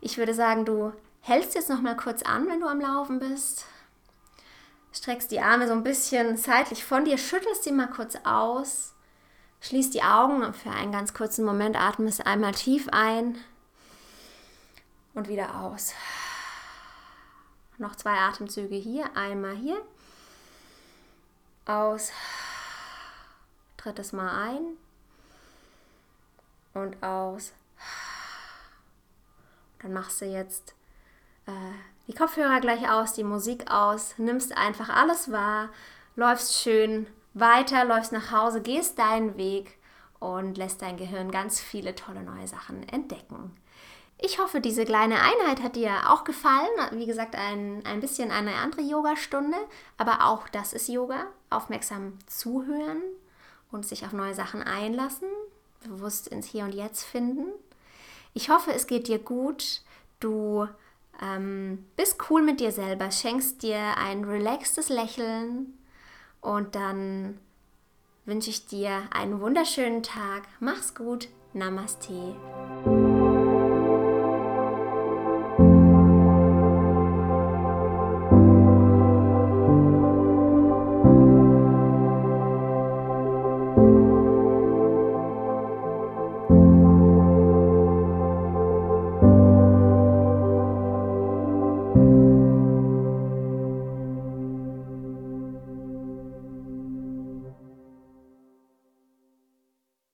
Ich 0.00 0.16
würde 0.16 0.34
sagen, 0.34 0.64
du 0.64 0.92
hältst 1.20 1.54
jetzt 1.54 1.68
noch 1.68 1.80
mal 1.80 1.96
kurz 1.96 2.22
an, 2.22 2.48
wenn 2.48 2.60
du 2.60 2.66
am 2.66 2.80
Laufen 2.80 3.18
bist. 3.18 3.64
Streckst 4.92 5.30
die 5.30 5.40
Arme 5.40 5.66
so 5.66 5.74
ein 5.74 5.82
bisschen 5.82 6.36
seitlich 6.36 6.84
von 6.84 7.04
dir, 7.04 7.18
schüttelst 7.18 7.64
sie 7.64 7.72
mal 7.72 7.90
kurz 7.90 8.16
aus, 8.24 8.94
schließt 9.60 9.94
die 9.94 10.02
Augen 10.02 10.52
für 10.54 10.70
einen 10.70 10.92
ganz 10.92 11.14
kurzen 11.14 11.44
Moment 11.44 11.76
atmest 11.76 12.26
einmal 12.26 12.52
tief 12.52 12.88
ein 12.90 13.38
und 15.14 15.28
wieder 15.28 15.60
aus. 15.60 15.92
Noch 17.76 17.94
zwei 17.94 18.16
Atemzüge 18.18 18.74
hier, 18.74 19.16
einmal 19.16 19.54
hier, 19.54 19.80
aus, 21.64 22.10
drittes 23.76 24.12
Mal 24.12 24.50
ein 24.50 24.76
und 26.74 27.02
aus. 27.02 27.52
Dann 29.80 29.92
machst 29.92 30.20
du 30.20 30.24
jetzt 30.24 30.74
äh, 31.48 31.72
die 32.06 32.14
Kopfhörer 32.14 32.60
gleich 32.60 32.88
aus, 32.90 33.12
die 33.12 33.24
Musik 33.24 33.70
aus, 33.70 34.14
nimmst 34.18 34.56
einfach 34.56 34.88
alles 34.88 35.32
wahr, 35.32 35.70
läufst 36.16 36.62
schön 36.62 37.06
weiter, 37.34 37.84
läufst 37.84 38.12
nach 38.12 38.32
Hause, 38.32 38.60
gehst 38.60 38.98
deinen 38.98 39.36
Weg 39.36 39.76
und 40.20 40.56
lässt 40.56 40.82
dein 40.82 40.96
Gehirn 40.96 41.30
ganz 41.30 41.60
viele 41.60 41.94
tolle 41.94 42.22
neue 42.22 42.48
Sachen 42.48 42.88
entdecken. 42.88 43.56
Ich 44.20 44.40
hoffe, 44.40 44.60
diese 44.60 44.84
kleine 44.84 45.20
Einheit 45.20 45.62
hat 45.62 45.76
dir 45.76 46.10
auch 46.10 46.24
gefallen. 46.24 46.66
Wie 46.90 47.06
gesagt, 47.06 47.36
ein, 47.36 47.86
ein 47.86 48.00
bisschen 48.00 48.32
eine 48.32 48.54
andere 48.56 48.82
Yogastunde, 48.82 49.56
aber 49.96 50.26
auch 50.26 50.48
das 50.48 50.72
ist 50.72 50.88
Yoga. 50.88 51.26
Aufmerksam 51.50 52.18
zuhören 52.26 53.00
und 53.70 53.86
sich 53.86 54.04
auf 54.04 54.12
neue 54.12 54.34
Sachen 54.34 54.62
einlassen, 54.62 55.28
bewusst 55.84 56.26
ins 56.28 56.46
Hier 56.46 56.64
und 56.64 56.74
Jetzt 56.74 57.04
finden. 57.04 57.46
Ich 58.34 58.50
hoffe, 58.50 58.72
es 58.72 58.88
geht 58.88 59.06
dir 59.06 59.20
gut. 59.20 59.82
Du 60.18 60.66
ähm, 61.22 61.86
bist 61.96 62.18
cool 62.30 62.42
mit 62.42 62.60
dir 62.60 62.72
selber, 62.72 63.10
schenkst 63.10 63.62
dir 63.62 63.96
ein 63.98 64.24
relaxtes 64.24 64.88
Lächeln 64.88 65.78
und 66.40 66.74
dann 66.74 67.38
wünsche 68.24 68.50
ich 68.50 68.66
dir 68.66 69.02
einen 69.10 69.40
wunderschönen 69.40 70.02
Tag. 70.02 70.42
Mach's 70.60 70.94
gut. 70.94 71.28
Namaste. 71.54 72.36